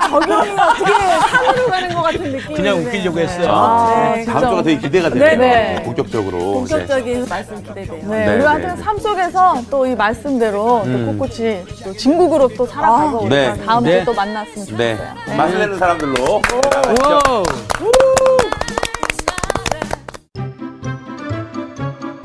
적용이 0.09 0.51
어떻게 0.59 0.93
산으로 1.29 1.67
가는 1.67 1.95
것 1.95 2.01
같은 2.03 2.23
느낌이 2.31 2.55
그냥 2.55 2.77
웃기려고 2.79 3.19
했어요. 3.19 3.47
아, 3.51 4.13
네, 4.15 4.25
다음. 4.25 4.41
주가 4.49 4.63
되게 4.63 4.77
기대가 4.81 5.09
되네요. 5.09 5.29
네, 5.29 5.35
네. 5.37 5.83
본격적으로. 5.83 6.37
네. 6.37 6.53
본격적인 6.53 7.25
말씀 7.29 7.63
기대돼요. 7.63 8.09
네, 8.09 8.25
네, 8.25 8.33
우리가 8.35 8.53
네. 8.57 8.63
하여튼 8.65 8.83
삶 8.83 8.97
속에서 8.99 9.61
또 9.69 9.85
이 9.85 9.93
말씀대로 9.95 10.81
음. 10.85 11.05
또 11.05 11.17
꿋꿋이 11.27 11.63
또 11.83 11.93
진국으로 11.93 12.47
또 12.57 12.65
살아가고 12.65 13.19
우리가 13.25 13.53
네. 13.53 13.65
다음 13.65 13.83
네. 13.83 13.91
주에 13.91 14.03
또 14.03 14.13
만났으면 14.13 14.65
좋겠어요. 14.65 15.07
네. 15.27 15.35
맛을 15.35 15.59
내는 15.59 15.77
사람들로. 15.77 16.41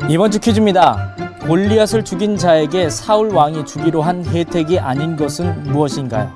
이번 0.08 0.30
주 0.30 0.40
퀴즈입니다. 0.40 1.14
골리앗을 1.46 2.04
죽인 2.04 2.36
자에게 2.36 2.90
사울 2.90 3.28
왕이 3.32 3.64
주기로 3.64 4.02
한 4.02 4.24
혜택이 4.24 4.78
아닌 4.78 5.16
것은 5.16 5.62
무엇인가요? 5.64 6.30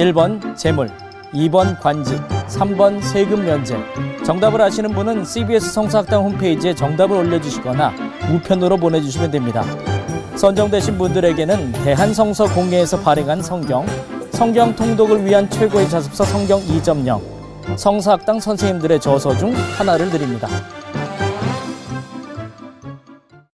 1번 0.00 0.56
재물, 0.56 0.88
2번 1.34 1.78
관직, 1.78 2.18
3번 2.48 3.02
세금 3.02 3.44
면제. 3.44 3.76
정답을 4.24 4.62
아시는 4.62 4.94
분은 4.94 5.26
CBS 5.26 5.74
성사학당 5.74 6.24
홈페이지에 6.24 6.74
정답을 6.74 7.18
올려주시거나 7.18 7.92
우편으로 8.32 8.78
보내주시면 8.78 9.30
됩니다. 9.30 9.62
선정되신 10.36 10.96
분들에게는 10.96 11.72
대한성서 11.72 12.46
공예에서 12.54 13.00
발행한 13.00 13.42
성경, 13.42 13.84
성경 14.30 14.74
통독을 14.74 15.22
위한 15.26 15.50
최고의 15.50 15.90
자습서 15.90 16.24
성경 16.24 16.60
2.0, 16.60 17.20
성사학당 17.76 18.40
선생님들의 18.40 19.00
저서 19.00 19.36
중 19.36 19.54
하나를 19.76 20.08
드립니다. 20.08 20.48